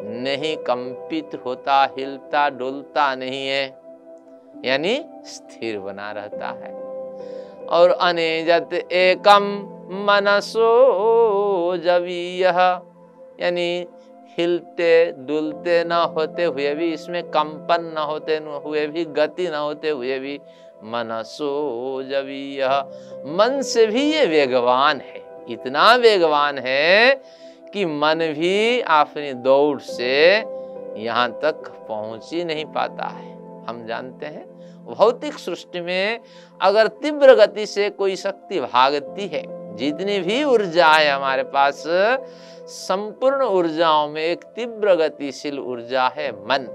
नहीं 0.01 0.57
कंपित 0.57 1.43
होता, 1.45 1.95
हिलता, 1.99 2.49
डुलता 2.49 3.15
नहीं 3.15 3.49
है। 3.49 3.79
यानी 4.65 5.05
स्थिर 5.25 5.79
बना 5.79 6.13
रहता 6.13 6.49
है। 6.49 6.73
और 7.67 7.91
अनेजत 7.91 8.93
एकम 8.93 9.45
मनसो 9.91 11.75
यह 12.09 12.81
यानी 13.41 13.87
हिलते, 14.39 15.13
डुलते 15.13 15.85
न 15.85 15.93
होते 15.93 16.45
हुए 16.45 16.75
भी, 16.75 16.93
इसमें 16.93 17.23
कंपन 17.23 17.93
न 17.95 17.99
होते 17.99 18.37
हुए 18.37 18.87
भी, 18.87 19.05
गति 19.05 19.49
न 19.49 19.55
होते 19.55 19.91
हुए 19.91 20.19
भी 20.19 20.41
मनसो 20.85 22.03
यह 22.29 22.81
मन 23.27 23.63
से 23.63 23.87
भी 23.87 24.13
ये 24.13 24.27
वेगवान 24.27 25.01
है। 25.01 25.47
इतना 25.51 25.95
वेगवान 25.95 26.59
है 26.59 27.21
कि 27.69 27.85
मन 27.85 28.19
भी 28.39 28.81
अपनी 28.81 29.33
दौड़ 29.35 29.79
से 29.81 30.15
यहाँ 30.99 31.29
तक 31.43 31.69
पहुँच 31.89 32.31
ही 32.33 32.45
नहीं 32.45 32.65
पाता 32.67 33.07
है। 33.09 33.37
हम 33.69 33.85
जानते 33.87 34.27
हैं, 34.27 34.47
भौतिक 34.89 35.39
सृष्टि 35.39 35.81
में 35.81 36.21
अगर 36.61 36.87
तीव्र 37.03 37.35
गति 37.35 37.67
से 37.67 37.89
कोई 37.91 38.17
शक्ति 38.17 38.61
भागती 38.61 39.27
है, 39.27 39.43
जितनी 39.77 40.19
भी 40.21 40.43
ऊर्जा 40.45 40.87
है 40.87 41.11
हमारे 41.11 41.43
पास, 41.47 41.83
संपूर्ण 42.69 43.45
ऊर्जाओं 43.45 44.09
में 44.09 44.23
एक 44.23 44.45
तीव्र 44.57 44.95
गतिशील 44.97 45.59
ऊर्जा 45.59 46.09
है 46.09 46.31
मन। 46.33 46.67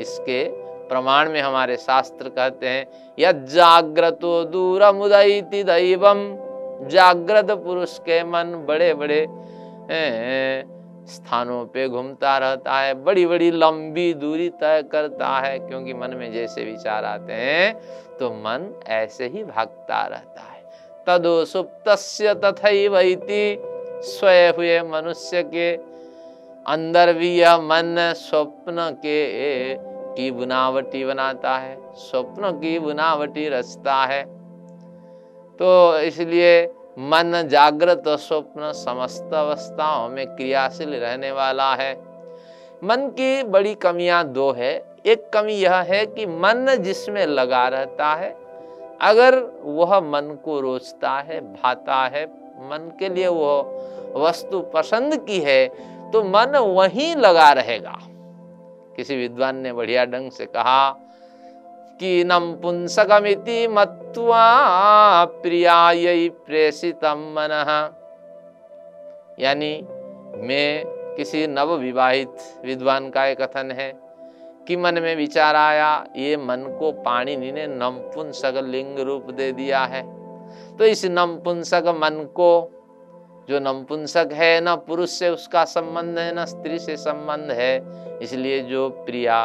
इसके 0.00 0.44
प्रमाण 0.88 1.30
में 1.30 1.40
हमारे 1.40 1.76
शास्त्र 1.76 2.28
कहते 2.28 2.68
हैं 2.68 2.86
यद 3.18 3.44
जाग्रतो 3.46 4.42
दूर 4.44 4.90
मुदयति 4.92 5.62
दैवम। 5.64 6.24
जागृत 6.88 7.50
पुरुष 7.64 7.98
के 7.98 8.22
मन 8.24 8.54
बड़े 8.68 8.92
बड़े 8.94 9.26
स्थानों 11.06 11.64
पे 11.66 11.88
घूमता 11.88 12.36
रहता 12.38 12.78
है 12.80 12.94
बड़ी 12.94 13.26
बड़ी 13.26 13.50
लंबी 13.50 14.12
दूरी 14.14 14.48
तय 14.50 14.82
करता 14.92 15.28
है, 15.38 15.58
क्योंकि 15.58 15.94
मन 15.94 16.14
में 16.14 16.32
जैसे 16.32 16.64
विचार 16.64 17.04
आते 17.04 17.32
हैं 17.32 17.74
तो 18.18 18.30
मन 18.30 18.82
ऐसे 18.88 19.26
ही 19.26 19.44
भागता 19.44 20.02
रहता 20.06 20.42
है। 20.42 20.60
तदो 21.06 21.44
सुप्त 21.44 21.88
तथा 22.44 22.70
स्वय 24.02 24.48
हुए 24.48 24.80
मनुष्य 24.82 25.42
के 25.44 25.72
अंदर 26.66 27.12
भी 27.12 27.34
यह 27.36 27.56
मन 27.58 27.96
स्वप्न 28.16 28.90
के 28.96 29.74
की 30.14 30.30
बुनावटी 30.30 31.04
बनाता 31.04 31.56
है, 31.56 31.76
स्वप्न 31.94 32.50
की 32.52 32.78
बुनावटी 32.78 33.48
रचता 33.48 33.94
है। 34.04 34.22
तो 35.58 35.98
इसलिए 35.98 36.62
मन 36.96 37.48
जागृत 37.50 38.08
और 38.08 38.16
स्वप्न 38.16 38.72
समस्त 38.72 39.34
अवस्थाओं 39.34 40.08
में 40.08 40.26
क्रियाशील 40.26 40.94
रहने 40.94 41.30
वाला 41.32 41.74
है। 41.74 41.92
मन 42.84 43.08
की 43.10 43.42
बड़ी 43.42 43.74
कमियाँ 43.74 44.24
दो 44.24 44.50
है। 44.52 44.72
एक 45.06 45.28
कमी 45.30 45.52
यह 45.52 45.74
है 45.74 46.04
कि 46.06 46.26
मन 46.26 46.66
जिसमें 46.80 47.24
लगा 47.26 47.66
रहता 47.68 48.12
है, 48.14 48.30
अगर 49.00 49.38
वह 49.62 49.98
मन 50.00 50.36
को 50.44 50.60
रोचता 50.60 51.10
है, 51.18 51.40
भाता 51.54 52.02
है, 52.06 52.24
मन 52.60 52.92
के 52.98 53.08
लिए 53.08 53.28
वह 53.28 54.20
वस्तु 54.20 54.60
पसंद 54.74 55.16
की 55.26 55.40
है 55.40 55.66
तो 56.12 56.22
मन 56.24 56.56
वहीं 56.56 57.14
लगा 57.16 57.50
रहेगा। 57.52 57.98
किसी 58.96 59.16
विद्वान 59.16 59.56
ने 59.56 59.72
बढ़िया 59.72 60.04
ढंग 60.04 60.30
से 60.30 60.46
कहा 60.46 60.90
कीनम 62.02 62.52
पुंसकमिति 62.52 63.68
मत्वा 63.68 65.24
प्रियाय 65.24 66.28
प्रेषितम 66.46 67.18
मन। 67.36 67.52
यानी 69.40 69.70
मैं 70.36 70.84
किसी 71.16 71.46
नव 71.46 71.74
विवाहित 71.74 72.62
विद्वान 72.64 73.10
का 73.10 73.26
एक 73.26 73.40
कथन 73.42 73.70
है 73.70 73.92
कि 74.68 74.76
मन 74.76 74.98
में 75.02 75.16
विचार 75.16 75.56
आया, 75.56 76.04
ये 76.16 76.36
मन 76.36 76.76
को 76.78 76.90
पाणिनि 76.92 77.52
ने 77.52 77.66
नमपुंसक 77.66 78.60
लिंग 78.64 78.98
रूप 78.98 79.30
दे 79.30 79.52
दिया 79.52 79.84
है। 79.84 80.02
तो 80.76 80.84
इस 80.84 81.04
नमपुंसक 81.04 81.84
मन 81.86 82.24
को, 82.34 82.70
जो 83.48 83.60
नमपुंसक 83.60 84.28
है, 84.32 84.60
न 84.60 84.74
पुरुष 84.76 85.10
से 85.10 85.28
उसका 85.28 85.64
संबंध 85.64 86.18
है, 86.18 86.34
न 86.40 86.44
स्त्री 86.44 86.78
से 86.78 86.96
संबंध 86.96 87.50
है, 87.50 87.76
इसलिए 88.22 88.60
जो 88.60 88.88
प्रिया 88.88 89.42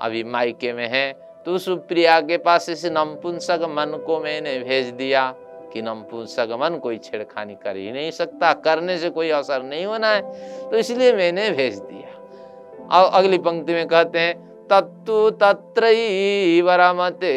अभी 0.00 0.24
मायके 0.24 0.72
में 0.72 0.88
है 0.88 1.29
तो 1.46 1.54
उस 1.54 1.68
प्रिया 1.88 2.20
के 2.20 2.36
पास 2.38 2.68
इस 2.68 2.84
नमपुंसक 2.86 3.66
मन 3.68 4.02
को 4.06 4.18
मैंने 4.20 4.58
भेज 4.58 4.86
दिया। 4.94 5.32
कि 5.72 5.82
नमपुंसक 5.82 6.56
मन 6.60 6.78
कोई 6.78 6.96
छेड़खानी 6.98 7.54
कर 7.54 7.76
ही 7.76 7.90
नहीं 7.92 8.10
सकता, 8.10 8.52
करने 8.54 8.98
से 8.98 9.10
कोई 9.10 9.28
असर 9.30 9.62
नहीं 9.62 9.84
होना 9.86 10.08
है 10.08 10.20
तो 10.70 10.76
इसलिए 10.76 11.12
मैंने 11.12 11.50
भेज 11.50 11.78
दिया। 11.80 12.98
और 12.98 13.10
अगली 13.12 13.38
पंक्ति 13.38 13.72
में 13.72 13.86
कहते 13.86 14.18
हैं, 14.18 14.34
तत्तु 14.70 15.30
तत्र 15.32 15.86
रमते 16.70 17.30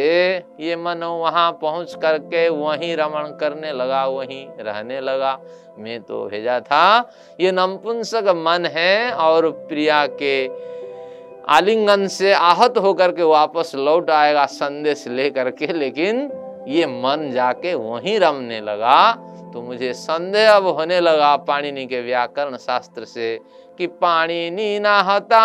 ये 0.59 0.75
मन 0.75 1.03
वहाँ 1.03 1.51
पहुँच 1.61 1.93
करके 1.95 2.47
वहीं 2.49 2.95
रमण 2.97 3.27
करने 3.37 3.71
लगा, 3.71 4.05
वहीं 4.07 4.45
रहने 4.59 4.99
लगा। 5.01 5.39
मैं 5.77 6.01
तो 6.01 6.25
भेजा 6.25 6.59
था, 6.59 7.09
ये 7.39 7.51
नमपुंसक 7.51 8.33
मन 8.37 8.65
है 8.65 9.11
और 9.11 9.49
प्रिया 9.69 10.05
के 10.13 10.47
आलिंगन 11.49 12.07
से 12.07 12.33
आहत 12.33 12.77
होकर 12.77 13.11
के 13.11 13.23
वापस 13.23 13.71
लौट 13.75 14.09
आएगा 14.09 14.45
संदेश 14.45 15.07
लेकर 15.07 15.49
के, 15.49 15.67
लेकिन 15.67 16.29
ये 16.67 16.85
मन 16.85 17.29
जाके 17.33 17.73
वहीं 17.73 18.19
रमने 18.19 18.59
लगा। 18.61 19.11
तो 19.53 19.61
मुझे 19.61 19.93
संदेह 19.93 20.51
अब 20.51 20.67
होने 20.67 20.99
लगा 20.99 21.35
पाणिनि 21.37 21.85
के 21.85 22.01
व्याकरण 22.01 22.57
शास्त्र 22.57 23.05
से 23.05 23.39
कि 23.77 23.87
पाणिनि 23.87 24.79
नाहता 24.79 25.41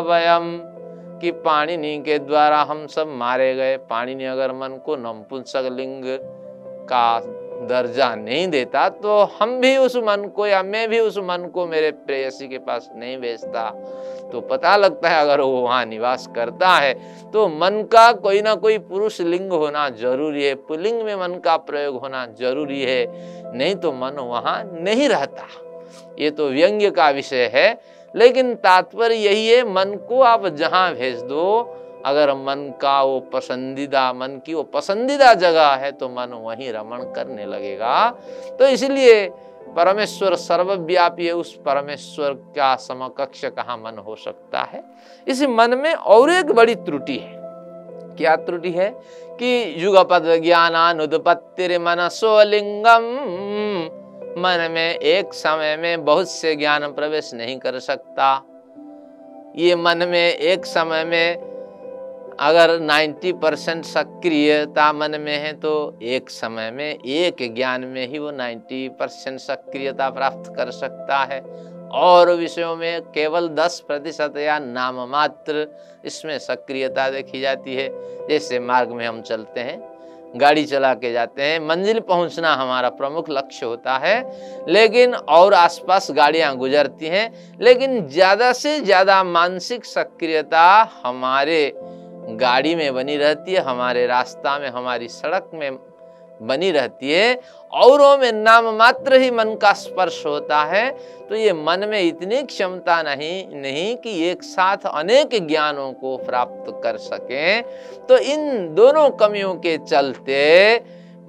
वयम, 0.00 0.58
कि 1.22 1.30
पाणिनि 1.30 1.96
के 1.98 2.18
द्वारा 2.18 2.62
हम 2.62 2.86
सब 2.86 3.08
मारे 3.08 3.54
गए। 3.54 3.76
पाणिनि 3.76 4.24
अगर 4.24 4.52
मन 4.52 4.80
को 4.86 4.96
नमपुंसक 4.96 5.68
लिंग 5.72 6.02
का 6.88 7.20
दर्जा 7.60 8.14
नहीं 8.14 8.46
देता 8.48 8.88
तो 8.88 9.18
हम 9.38 9.58
भी 9.60 9.76
उस 9.76 9.96
मन 9.98 10.24
को 10.36 10.46
या 10.46 10.62
मैं 10.62 10.88
भी 10.88 10.98
उस 11.00 11.18
मन 11.20 11.48
को 11.54 11.66
मेरे 11.66 11.90
प्रेयसी 11.90 12.48
के 12.48 12.58
पास 12.58 12.88
नहीं 12.96 13.16
भेजता। 13.18 13.68
तो 14.32 14.40
पता 14.40 14.76
लगता 14.76 15.08
है 15.08 15.20
अगर 15.20 15.40
वो 15.40 15.60
वहाँ 15.62 15.84
निवास 15.86 16.26
करता 16.36 16.68
है 16.68 16.92
तो 17.32 17.46
मन 17.50 17.82
का 17.92 18.10
कोई 18.14 18.40
ना 18.42 18.54
कोई 18.56 18.78
पुरुष 18.80 19.20
लिंग 19.20 19.52
होना 19.52 19.88
ज़रूरी 19.90 20.44
है, 20.44 20.54
पुलिंग 20.54 21.02
में 21.02 21.14
मन 21.16 21.38
का 21.44 21.56
प्रयोग 21.58 22.00
होना 22.00 22.26
ज़रूरी 22.40 22.82
है, 22.82 23.04
नहीं 23.54 23.74
तो 23.74 23.92
मन 23.92 24.18
वहाँ 24.20 24.62
नहीं 24.72 25.08
रहता। 25.08 25.46
ये 26.18 26.30
तो 26.30 26.48
व्यंग्य 26.48 26.90
का 26.90 27.08
विषय 27.10 27.50
है, 27.54 27.80
लेकिन 28.14 28.54
तात्पर्य 28.56 29.14
यही 29.16 29.46
है, 29.48 29.62
मन 29.64 29.94
को 30.08 30.20
आप 30.22 30.46
जहाँ 30.48 30.92
भेज 30.94 31.20
दो 31.22 31.46
अगर 32.06 32.34
मन 32.34 32.74
का 32.82 33.02
वो 33.02 33.20
पसंदीदा, 33.20 34.12
मन 34.12 34.40
की 34.46 34.54
वो 34.54 34.62
पसंदीदा 34.62 35.34
जगह 35.34 35.68
है 35.68 35.92
तो 35.92 36.08
मन 36.08 36.30
वहीं 36.32 36.72
रमण 36.72 37.02
करने 37.02 37.46
लगेगा। 37.46 38.10
तो 38.58 38.66
इसलिए 38.66 39.28
परमेश्वर 39.76 40.34
सर्वव्यापी 40.34 41.26
है, 41.26 41.32
उस 41.32 41.56
परमेश्वर 41.56 42.32
का 42.32 42.76
समकक्ष 42.76 43.44
कहा 43.44 43.76
मन 43.76 43.98
हो 43.98 44.16
सकता 44.16 44.62
है? 44.62 44.84
इस 45.28 45.42
मन 45.42 45.78
में 45.78 45.94
और 45.94 46.30
एक 46.30 46.46
बड़ी 46.46 46.74
त्रुटि 46.74 47.16
है। 47.16 47.40
क्या 48.16 48.36
त्रुटि 48.36 48.70
है? 48.70 48.90
कि 49.30 49.74
युगपद 49.78 50.40
ज्ञानानुत्पत्ति 50.42 51.78
मन 51.78 52.08
सोलिंगम 52.12 53.02
मन 54.38 54.68
में 54.70 54.94
एक 54.94 55.34
समय 55.34 55.76
में 55.76 56.04
बहुत 56.04 56.30
से 56.30 56.56
ज्ञान 56.56 56.92
प्रवेश 56.92 57.34
नहीं 57.34 57.58
कर 57.58 57.78
सकता। 57.78 58.42
ये 59.56 59.76
मन 59.76 59.98
में 59.98 60.34
एक 60.34 60.66
समय 60.66 61.04
में 61.04 61.50
अगर 62.40 62.78
90 62.80 63.32
परसेंट 63.32 63.84
सक्रियता 63.84 64.92
मन 64.92 65.20
में 65.20 65.36
है 65.38 65.52
तो 65.52 65.98
एक 66.02 66.30
समय 66.30 66.70
में, 66.70 66.90
एक 66.94 67.36
ज्ञान 67.54 67.84
में 67.86 68.06
ही 68.06 68.18
वो 68.18 68.30
90 68.32 68.88
परसेंट 69.00 69.38
सक्रियता 69.40 70.08
प्राप्त 70.10 70.52
कर 70.56 70.70
सकता 70.70 71.18
है। 71.24 71.40
और 71.94 72.30
विषयों 72.30 72.74
में 72.76 73.00
केवल 73.04 73.48
10 73.50 73.78
प्रतिशत 73.80 74.34
या 74.38 74.58
नाम 74.58 75.00
मात्र 75.10 75.66
इसमें 76.04 76.38
सक्रियता 76.38 77.08
देखी 77.10 77.40
जाती 77.40 77.74
है। 77.74 77.88
जैसे 78.28 78.58
मार्ग 78.60 78.90
में 78.90 79.06
हम 79.06 79.20
चलते 79.22 79.60
हैं, 79.60 79.78
गाड़ी 80.34 80.64
चला 80.64 80.94
के 80.94 81.12
जाते 81.12 81.42
हैं, 81.42 81.60
मंजिल 81.60 82.00
पहुँचना 82.00 82.54
हमारा 82.54 82.88
प्रमुख 82.90 83.30
लक्ष्य 83.30 83.66
होता 83.66 83.96
है। 83.98 84.64
लेकिन 84.68 85.14
और 85.14 85.54
आसपास 85.54 86.10
गाड़ियाँ 86.10 86.56
गुजरती 86.56 87.06
हैं, 87.06 87.56
लेकिन 87.60 88.06
ज़्यादा 88.08 88.52
से 88.54 88.78
ज़्यादा 88.80 89.22
मानसिक 89.26 89.84
सक्रियता 89.86 90.66
हमारे 91.04 91.64
गाड़ी 92.28 92.74
में 92.74 92.94
बनी 92.94 93.16
रहती 93.16 93.52
है, 93.52 93.60
हमारे 93.60 94.06
रास्ता 94.06 94.58
में, 94.58 94.68
हमारी 94.68 95.08
सड़क 95.08 95.50
में 95.54 95.78
बनी 96.42 96.70
रहती 96.70 97.12
है, 97.12 97.40
औरों 97.72 98.18
में 98.18 98.32
नाम 98.32 98.64
मात्र 98.76 99.20
ही 99.20 99.30
मन 99.30 99.54
का 99.54 99.72
स्पर्श 99.72 100.22
होता 100.26 100.64
है। 100.64 100.90
तो 101.28 101.34
ये 101.34 101.52
मन 101.52 101.84
में 101.88 102.02
इतनी 102.02 102.42
क्षमता 102.42 103.02
नहीं 103.02 103.56
नहीं 103.56 103.96
कि 103.96 104.28
एक 104.28 104.42
साथ 104.42 104.76
अनेक 104.86 105.46
ज्ञानों 105.46 105.92
को 105.92 106.16
प्राप्त 106.16 106.80
कर 106.82 106.96
सकें। 106.96 107.62
तो 108.08 108.18
इन 108.18 108.74
दोनों 108.74 109.10
कमियों 109.10 109.54
के 109.54 109.78
चलते 109.78 110.76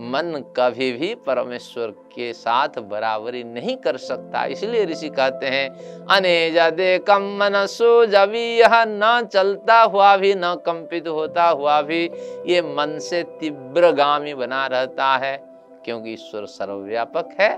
मन 0.04 0.44
कभी 0.58 0.92
भी 0.92 1.14
परमेश्वर 1.26 1.88
के 2.14 2.32
साथ 2.34 2.80
बराबरी 2.82 3.44
नहीं 3.44 3.76
कर 3.78 3.98
सकता। 3.98 4.44
इसलिए 4.46 4.86
ऋषि 4.86 5.10
कहते 5.10 5.46
हैं 5.46 6.06
अने 6.08 6.50
जदे 6.52 6.98
कम 7.00 7.24
मनसो 7.40 8.06
जबी, 8.06 8.46
यह 8.60 8.84
न 8.88 9.28
चलता 9.34 9.82
हुआ 9.82 10.16
भी, 10.18 10.34
न 10.36 10.56
कंपित 10.66 11.08
होता 11.08 11.48
हुआ 11.50 11.82
भी, 11.82 12.04
ये 12.48 12.62
मन 12.62 12.98
से 13.00 13.22
तीव्र 13.40 13.92
गामी 13.92 14.34
बना 14.34 14.66
रहता 14.68 15.16
है, 15.18 15.38
क्योंकि 15.86 16.14
ईश्वर 16.14 16.46
सर्वव्यापक 16.48 17.36
है। 17.40 17.56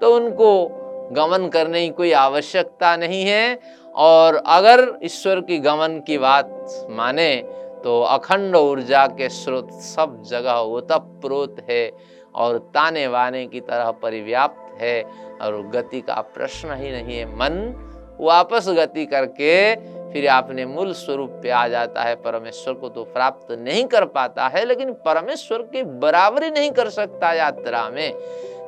तो 0.00 0.14
उनको 0.16 0.52
गमन 1.12 1.48
करने 1.48 1.80
की 1.80 1.92
कोई 1.92 2.12
आवश्यकता 2.12 2.96
नहीं 2.96 3.24
है, 3.24 3.58
और 3.94 4.36
अगर 4.46 4.98
ईश्वर 5.02 5.40
की 5.40 5.58
गमन 5.58 6.00
की 6.06 6.18
बात 6.18 6.86
माने 6.90 7.30
तो 7.86 8.00
अखंड 8.02 8.56
ऊर्जा 8.56 9.06
के 9.08 9.28
स्रोत 9.28 9.70
सब 9.70 10.22
जगह 10.22 10.52
ओतप्रोत 10.52 11.56
है 11.70 11.92
और 12.34 12.58
ताने 12.74 13.06
वाने 13.06 13.44
की 13.46 13.60
तरह 13.60 13.90
परिव्याप्त 14.02 14.80
है 14.80 15.02
और 15.42 15.60
गति 15.74 16.00
का 16.00 16.14
प्रश्न 16.34 16.74
ही 16.74 16.90
नहीं 16.92 17.18
है। 17.18 17.26
मन 17.34 18.16
वापस 18.20 18.68
गति 18.68 19.04
करके 19.06 19.54
फिर 20.12 20.26
आपने 20.28 20.64
मूल 20.66 20.92
स्वरूप 20.92 21.38
पे 21.42 21.50
आ 21.50 21.66
जाता 21.68 22.02
है। 22.02 22.14
परमेश्वर 22.16 22.74
को 22.74 22.88
तो 22.88 23.04
प्राप्त 23.04 23.52
नहीं 23.52 23.84
कर 23.84 24.04
पाता 24.08 24.48
है, 24.48 24.64
लेकिन 24.64 24.92
परमेश्वर 25.06 25.62
की 25.62 25.82
बराबरी 25.82 26.50
नहीं 26.50 26.70
कर 26.70 26.88
सकता 26.88 27.32
यात्रा 27.32 27.88
में। 27.90 28.12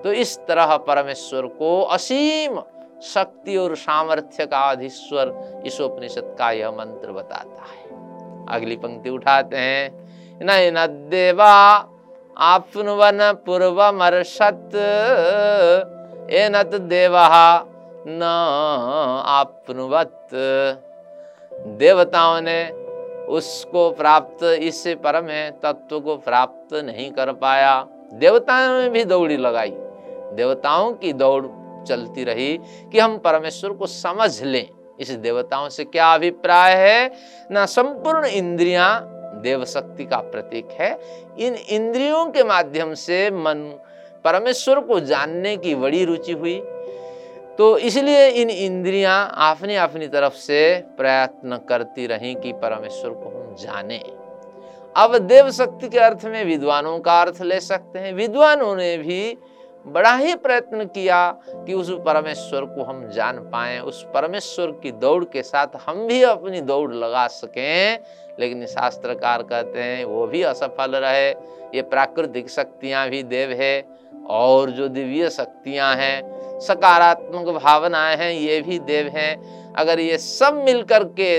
तो 0.03 0.13
इस 0.13 0.39
तरह 0.39 0.77
परमेश्वर 0.77 1.47
को 1.59 1.81
असीम 1.83 2.61
शक्ति 3.05 3.57
और 3.57 3.77
सामर्थ्य 3.77 4.47
का 4.47 4.61
अधीश्वर 4.71 5.63
इस 5.67 5.81
उपनिषद 5.81 6.35
का 6.39 6.51
यह 6.51 6.71
मंत्र 6.71 7.13
बताता 7.13 7.65
है। 7.65 7.88
अगली 8.51 8.77
पंक्ति 8.77 9.11
उठाते 9.11 9.57
हैं। 9.57 10.39
न 10.43 10.87
देवा, 11.11 11.89
आपनुवन 12.37 13.19
पूर्वमर्षत 13.47 14.71
एनत 16.31 16.75
देवा, 16.81 17.29
न 18.07 18.23
आपनुवत। 19.27 20.29
देवताओं 21.53 22.41
ने 22.41 22.71
उसको 23.29 23.91
प्राप्त, 23.91 24.45
इस 24.45 24.85
परम 25.05 25.27
तत्व 25.63 26.01
को 26.01 26.17
प्राप्त 26.17 26.75
नहीं 26.75 27.11
कर 27.11 27.33
पाया। 27.33 27.87
देवताओं 28.13 28.83
ने 28.83 28.89
भी 28.89 29.05
दौड़ी 29.05 29.37
लगाई। 29.37 29.73
देवताओं 30.33 30.93
की 30.93 31.13
दौड़ 31.13 31.47
चलती 31.85 32.25
रही 32.25 32.59
कि 32.93 32.99
हम 32.99 33.19
परमेश्वर 33.19 33.73
को 33.73 33.87
समझ 33.87 34.43
लें। 34.43 34.67
इस 35.01 35.11
देवताओं 35.11 35.69
से 35.69 35.85
क्या 35.85 36.15
अभिप्राय 36.15 36.75
है? 36.75 37.11
ना 37.51 37.67
संपूर्ण 37.67 38.27
इंद्रियाँ 38.27 39.15
देव 39.43 39.65
शक्ति 39.65 40.05
का 40.05 40.17
प्रतीक 40.17 40.69
है। 40.71 40.99
इन 41.39 41.55
इंद्रियों 41.55 42.27
के 42.27 42.45
माध्यम 42.45 42.95
से 42.95 43.31
मन 43.31 43.79
परमेश्वर 44.25 44.81
को 44.81 45.01
जानने 45.01 45.57
की 45.57 45.75
बड़ी 45.75 46.05
रुचि 46.05 46.33
हुई। 46.33 46.63
तो 47.59 47.79
इसलिए 47.79 48.29
इन 48.29 48.51
इंद्रियाँ 48.51 49.35
अपनी 49.37 49.75
अपनी 49.75 50.07
तरफ़ 50.07 50.35
से 50.35 50.83
प्रयत्न 50.97 51.57
करती 51.69 52.07
रही 52.07 52.35
कि 52.35 52.53
परमेश्वर 52.53 53.11
को 53.11 53.29
हम 53.29 53.57
जाने। 53.57 54.03
अब 54.97 55.19
देव 55.19 55.51
शक्ति 55.51 55.89
के 55.89 55.99
अर्थ 55.99 56.25
में 56.25 56.45
विद्वानों 56.45 56.99
का 56.99 57.21
अर्थ 57.21 57.43
ले 57.43 57.61
सकते 57.61 57.99
हैं। 57.99 58.13
विद्वानों 58.13 58.77
ने 58.77 58.99
भी 58.99 59.39
बड़ा 59.87 60.17
ही 60.17 60.35
प्रयत्न 60.35 60.85
किया 60.85 61.31
कि 61.55 61.75
उस 61.75 61.91
परमेश्वर 61.91 62.65
को 62.65 62.83
हम 62.83 63.11
जान 63.11 63.39
पाए, 63.39 63.79
उस 63.79 64.07
परमेश्वर 64.15 64.67
की 64.67 64.91
दौड़ 64.93 65.25
के 65.25 65.43
साथ 65.43 65.67
हम 65.87 66.07
भी 66.07 66.23
अपनी 66.23 66.61
दौड़ 66.61 66.93
लगा 66.93 67.27
सकें। 67.27 67.99
लेकिन 68.41 68.67
शास्त्रकार 68.67 69.43
कहते 69.43 69.81
हैं, 69.81 70.05
वो 70.05 70.27
भी 70.27 70.43
असफल 70.43 70.97
रहे। 70.97 71.31
ये 71.75 71.83
प्राकृतिक 71.83 72.51
शक्तियाँ 72.51 73.09
भी 73.09 73.23
देव 73.23 73.51
है 73.51 73.85
और 74.27 74.71
जो 74.71 74.89
दिव्य 74.89 75.31
शक्तियाँ 75.31 75.95
हैं, 75.97 76.23
सकारात्मक 76.61 77.49
भावनाएँ 77.63 78.17
हैं, 78.17 78.33
ये 78.33 78.61
भी 78.61 78.79
देव 78.79 79.07
हैं। 79.07 79.75
अगर 79.75 80.01
ये 80.01 80.19
सब 80.19 80.63
मिलकर 80.65 81.05
के 81.05 81.39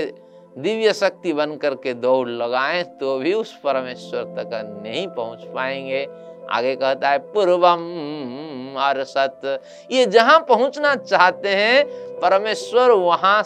दिव्य 0.58 0.92
शक्ति 0.92 1.32
बन 1.32 1.56
करके 1.56 1.94
दौड़ 1.94 2.28
लगाएँ 2.28 2.82
तो 2.82 3.18
भी 3.18 3.32
उस 3.32 3.56
परमेश्वर 3.56 4.22
तक 4.22 4.80
नहीं 4.84 5.06
पहुँच 5.08 5.44
पाएँगे। 5.54 6.06
आगे 6.52 6.74
कहता 6.76 7.08
है, 7.08 7.18
पूर्वम 7.18 7.82
अरसत। 8.78 9.40
ये 9.90 10.06
जहाँ 10.06 10.38
पहुँचना 10.48 10.94
चाहते 10.94 11.48
हैं, 11.48 11.84
परमेश्वर 12.20 12.90
वहाँ 12.90 13.42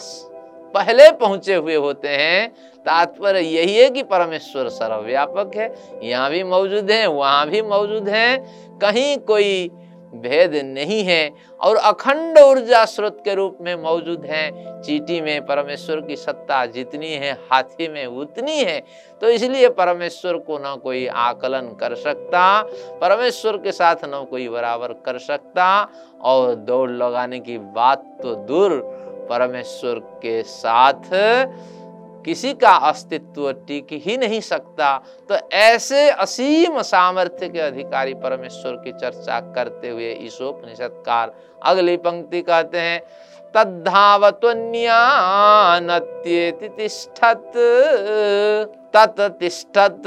पहले 0.73 1.11
पहुँचे 1.11 1.55
हुए 1.55 1.75
होते 1.75 2.07
हैं। 2.07 2.47
तात्पर्य 2.85 3.39
यही 3.39 3.75
है 3.75 3.89
कि 3.89 4.03
परमेश्वर 4.03 4.69
सर्वव्यापक 4.69 5.51
है। 5.55 5.73
यहाँ 6.03 6.29
भी 6.29 6.43
मौजूद 6.43 6.91
है, 6.91 7.05
वहाँ 7.07 7.47
भी 7.49 7.61
मौजूद 7.61 8.09
है। 8.09 8.37
कहीं 8.81 9.17
कोई 9.17 9.71
भेद 10.21 10.55
नहीं 10.65 11.03
है 11.03 11.31
और 11.61 11.75
अखंड 11.75 12.39
ऊर्जा 12.39 12.83
स्रोत 12.85 13.21
के 13.25 13.33
रूप 13.35 13.57
में 13.61 13.75
मौजूद 13.75 14.25
है। 14.25 14.51
चीटी 14.81 15.19
में 15.21 15.45
परमेश्वर 15.45 16.01
की 16.01 16.15
सत्ता 16.15 16.65
जितनी 16.65 17.11
है, 17.13 17.31
हाथी 17.51 17.87
में 17.87 18.05
उतनी 18.05 18.57
है। 18.59 18.79
तो 19.21 19.29
इसलिए 19.29 19.69
परमेश्वर 19.69 20.37
को 20.37 20.57
ना 20.59 20.75
कोई 20.75 21.05
आकलन 21.07 21.75
कर 21.79 21.95
सकता, 21.95 22.61
परमेश्वर 23.01 23.57
के 23.57 23.71
साथ 23.71 24.05
न 24.05 24.25
कोई 24.29 24.47
बराबर 24.49 24.93
कर 25.05 25.17
सकता 25.19 25.67
और 26.21 26.55
दौड़ 26.55 26.89
लगाने 26.91 27.39
की 27.39 27.57
बात 27.57 28.03
तो 28.23 28.35
दूर। 28.45 28.81
परमेश्वर 29.29 29.99
के 30.21 30.41
साथ 30.43 31.13
किसी 32.25 32.53
का 32.53 32.69
अस्तित्व 32.87 33.51
टिक 33.67 33.87
ही 34.05 34.17
नहीं 34.17 34.39
सकता। 34.41 34.97
तो 35.29 35.35
ऐसे 35.53 36.09
असीम 36.09 36.81
सामर्थ्य 36.81 37.49
के 37.49 37.59
अधिकारी 37.59 38.13
परमेश्वर 38.13 38.75
की 38.75 38.91
चर्चा 38.91 39.39
करते 39.55 39.89
हुए 39.89 40.11
ईशोपनिषदकार 40.21 41.33
अगली 41.63 41.97
पंक्ति 41.97 42.41
कहते 42.41 42.79
हैं, 42.79 42.99
तद्धावत्वन्यानत्येति 43.55 44.47
तत्तिष्ठत 48.95 50.01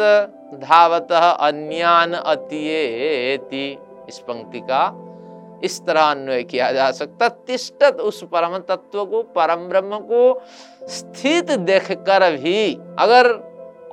धावत 0.61 1.13
अन्यान 1.13 2.13
अत्येति। 2.13 3.67
इस 4.09 4.19
पंक्ति 4.19 4.61
का 4.61 4.83
इस 5.65 5.81
तरह 5.87 6.03
अन्वय 6.03 6.43
किया 6.45 6.71
जा 6.73 6.91
सकता। 6.93 7.29
तिष्ठत 7.29 8.01
उस 8.01 8.23
परम 8.25 8.59
तत्व 8.61 9.05
को, 9.05 9.23
परम 9.23 9.69
ब्रह्म 9.69 9.99
को 10.03 10.41
स्थित 10.89 11.51
देखकर 11.51 12.31
भी 12.37 12.75
अगर 12.99 13.31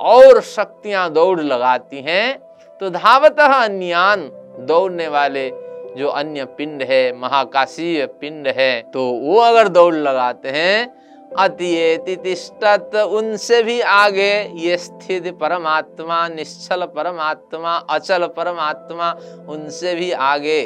और 0.06 0.42
शक्तियाँ 0.44 1.10
दौड़ 1.12 1.40
लगाती 1.42 2.02
हैं 2.02 2.38
तो 2.82 2.90
धावत 2.92 3.40
अन्यान 3.40 4.30
दौड़ने 4.68 5.08
वाले 5.08 5.50
जो 5.98 6.08
अन्य 6.10 6.46
पिंड 6.58 6.82
है, 6.84 7.12
महाकाशीय 7.14 8.06
पिंड 8.22 8.48
है 8.48 8.82
तो 8.94 9.02
वो 9.22 9.40
अगर 9.42 9.68
दौड़ 9.70 9.96
लगाते 9.96 10.50
हैं 10.52 11.04
अतिष्ठत 11.32 12.96
उनसे 12.96 13.62
भी 13.64 13.80
आगे 13.82 14.34
ये 14.58 14.78
स्थित 14.78 15.28
परमात्मा, 15.40 16.28
निश्चल 16.28 16.86
परमात्मा, 16.96 17.76
अचल 17.90 18.26
परमात्मा, 18.38 19.12
उनसे 19.50 19.96
भी 19.96 20.12
आगे 20.12 20.60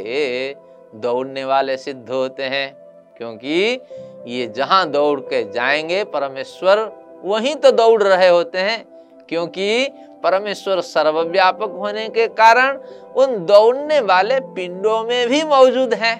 दौड़ने 0.93 1.43
वाले 1.45 1.77
सिद्ध 1.77 2.09
होते 2.09 2.43
हैं, 2.43 2.73
क्योंकि 3.17 3.79
ये 4.27 4.47
जहाँ 4.47 4.85
दौड़ 4.91 5.19
के 5.21 5.43
जाएँगे, 5.51 6.03
परमेश्वर 6.05 6.79
वहीं 7.23 7.55
तो 7.55 7.71
दौड़ 7.71 8.01
रहे 8.03 8.27
होते 8.27 8.57
हैं, 8.59 8.85
क्योंकि 9.29 9.87
परमेश्वर 10.23 10.81
सर्वव्यापक 10.81 11.75
होने 11.77 12.07
के 12.09 12.27
कारण 12.29 12.77
उन 13.15 13.45
दौड़ने 13.45 13.99
वाले 14.01 14.39
पिंडों 14.55 15.03
में 15.03 15.27
भी 15.29 15.43
मौजूद 15.43 15.93
हैं। 15.93 16.17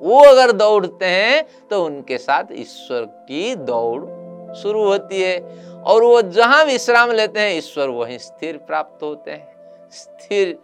वो 0.00 0.20
अगर 0.20 0.52
दौड़ते 0.52 1.06
हैं 1.06 1.44
तो 1.70 1.84
उनके 1.84 2.18
साथ 2.18 2.52
ईश्वर 2.52 3.04
की 3.22 3.54
दौड़ 3.54 4.54
शुरू 4.54 4.84
होती 4.84 5.22
है, 5.22 5.38
और 5.78 6.02
वो 6.02 6.20
जहाँ 6.22 6.64
विश्राम 6.64 7.10
लेते 7.12 7.40
हैं, 7.40 7.56
ईश्वर 7.58 7.88
वहीं 7.88 8.18
स्थिर 8.18 8.56
प्राप्त 8.58 9.02
होते 9.02 9.30
हैं। 9.30 9.90
स्थिर 9.92 10.56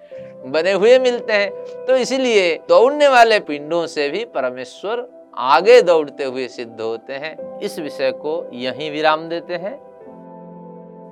बने 0.46 0.72
हुए 0.72 0.98
मिलते 0.98 1.32
हैं। 1.32 1.50
तो 1.86 1.96
इसलिए 1.96 2.60
दौड़ने 2.68 3.08
वाले 3.08 3.40
पिंडों 3.40 3.86
से 3.86 4.08
भी 4.08 4.24
परमेश्वर 4.24 5.08
आगे 5.36 5.82
दौड़ते 5.82 6.24
हुए 6.24 6.48
सिद्ध 6.48 6.80
होते 6.80 7.12
हैं। 7.12 7.58
इस 7.58 7.78
विषय 7.78 8.12
को 8.12 8.50
यहीं 8.52 8.90
विराम 8.90 9.28
देते 9.28 9.54
हैं। 9.54 9.76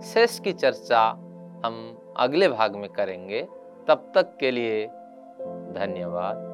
शेष 0.04 0.38
की 0.38 0.52
चर्चा 0.52 1.08
हम 1.64 1.98
अगले 2.16 2.48
भाग 2.48 2.76
में 2.76 2.88
करेंगे। 2.90 3.42
तब 3.88 4.12
तक 4.14 4.36
के 4.40 4.50
लिए 4.50 4.86
धन्यवाद। 5.72 6.51